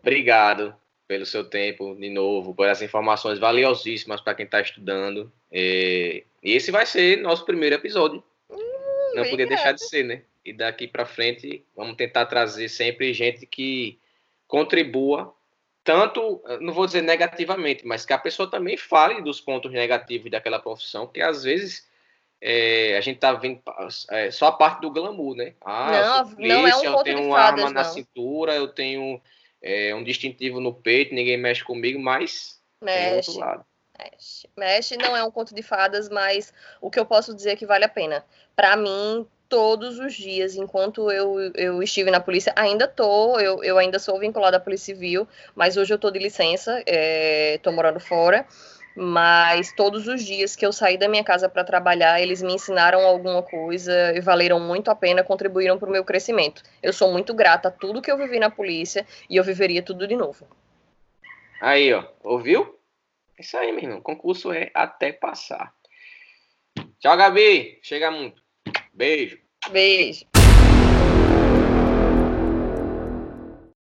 Obrigado 0.03 0.75
pelo 1.07 1.25
seu 1.25 1.45
tempo, 1.45 1.95
de 1.95 2.11
novo, 2.11 2.53
por 2.53 2.67
essas 2.67 2.83
informações 2.83 3.39
valiosíssimas 3.39 4.21
para 4.21 4.35
quem 4.35 4.45
está 4.45 4.61
estudando. 4.61 5.33
É... 5.53 6.25
E 6.43 6.53
esse 6.53 6.73
vai 6.73 6.85
ser 6.85 7.19
nosso 7.19 7.45
primeiro 7.45 7.77
episódio. 7.77 8.21
Hum, 8.51 9.13
Não 9.15 9.31
podia 9.31 9.47
deixar 9.47 9.71
de 9.71 9.87
ser, 9.87 10.03
né? 10.03 10.23
E 10.45 10.53
daqui 10.53 10.89
para 10.89 11.07
frente, 11.07 11.65
vamos 11.77 11.95
tentar 11.95 12.27
trazer 12.27 12.69
sempre 12.69 13.15
gente 13.15 13.47
que 13.47 14.01
contribua 14.49 15.33
tanto, 15.85 16.43
não 16.61 16.73
vou 16.73 16.87
dizer 16.87 17.03
negativamente, 17.03 17.87
mas 17.87 18.07
que 18.07 18.13
a 18.15 18.19
pessoa 18.19 18.51
também 18.51 18.77
fale 18.77 19.21
dos 19.21 19.41
pontos 19.41 19.71
negativos 19.71 20.31
daquela 20.31 20.59
profissão, 20.59 21.07
que 21.07 21.21
às 21.21 21.45
vezes 21.45 21.87
é, 22.41 22.97
a 22.97 23.01
gente 23.03 23.19
tá 23.19 23.33
vendo 23.35 23.61
é, 24.11 24.31
só 24.31 24.47
a 24.47 24.53
parte 24.53 24.81
do 24.81 24.91
glamour, 24.91 25.37
né? 25.37 25.55
Ah, 25.61 26.23
não, 26.25 26.35
polícia, 26.35 26.59
não 26.59 26.67
é 26.67 26.77
um 26.77 26.85
eu 26.85 27.03
tenho 27.03 27.23
uma 27.27 27.37
fadas, 27.37 27.65
arma 27.65 27.75
não. 27.75 27.83
na 27.83 27.85
cintura, 27.85 28.55
eu 28.55 28.69
tenho 28.69 29.21
é, 29.63 29.95
um 29.95 30.03
distintivo 30.03 30.59
no 30.59 30.73
peito, 30.73 31.15
ninguém 31.15 31.37
mexe 31.37 31.63
comigo, 31.63 31.99
mas 31.99 32.61
mexe. 32.81 33.39
Mexe. 33.97 34.49
Mexe 34.57 34.97
não 34.97 35.17
é 35.17 35.23
um 35.23 35.31
conto 35.31 35.55
de 35.55 35.63
fadas, 35.63 36.09
mas 36.09 36.53
o 36.81 36.91
que 36.91 36.99
eu 36.99 37.07
posso 37.07 37.35
dizer 37.35 37.51
é 37.51 37.57
que 37.57 37.67
vale 37.67 37.85
a 37.85 37.89
pena. 37.89 38.25
Para 38.57 38.77
mim, 38.77 39.27
todos 39.49 39.99
os 39.99 40.15
dias, 40.15 40.57
enquanto 40.57 41.11
eu, 41.11 41.53
eu 41.55 41.83
estive 41.83 42.11
na 42.11 42.21
polícia, 42.21 42.53
ainda 42.57 42.89
tô, 42.89 43.39
eu, 43.39 43.63
eu 43.63 43.79
ainda 43.79 43.99
sou 43.99 44.19
vinculada 44.19 44.57
à 44.57 44.61
Polícia 44.61 44.95
Civil, 44.95 45.27
mas 45.55 45.77
hoje 45.77 45.93
eu 45.93 45.99
tô 45.99 46.11
de 46.11 46.19
licença, 46.19 46.83
é, 46.87 47.59
tô 47.63 47.71
morando 47.71 48.01
fora, 48.01 48.47
mas 48.97 49.73
todos 49.73 50.07
os 50.07 50.23
dias 50.23 50.55
que 50.55 50.65
eu 50.65 50.73
saí 50.73 50.97
da 50.97 51.09
minha 51.09 51.25
casa 51.25 51.49
para 51.49 51.65
trabalhar, 51.65 52.21
eles 52.21 52.43
me 52.43 52.55
ensinaram 52.55 53.01
alguma 53.01 53.43
coisa 53.43 54.17
e 54.17 54.21
valeram 54.21 54.61
muito 54.61 54.91
a 54.91 54.95
pena, 54.95 55.25
contribuíram 55.25 55.79
para 55.79 55.89
o 55.89 55.93
meu 55.93 56.05
crescimento. 56.05 56.63
Eu 56.83 56.93
sou 56.93 57.13
muito 57.13 57.35
grata 57.35 57.69
a 57.69 57.73
tudo 57.73 58.01
que 58.01 58.11
eu 58.11 58.17
vivi 58.17 58.39
na 58.39 58.51
polícia 58.51 59.07
e 59.29 59.37
eu 59.37 59.43
viveria 59.43 59.83
tudo 59.83 60.07
de 60.07 60.15
novo. 60.15 60.47
Aí, 61.61 61.93
ó, 61.93 62.05
ouviu? 62.23 62.79
Isso 63.39 63.57
aí, 63.57 63.73
meu 63.73 63.83
irmão. 63.83 64.01
Concurso 64.01 64.53
é 64.53 64.71
até 64.75 65.13
passar. 65.13 65.75
Tchau, 67.01 67.17
Gabi. 67.17 67.81
Chega 67.83 68.11
muito. 68.11 68.44
Beijo. 68.95 69.37
Beijo. 69.73 70.34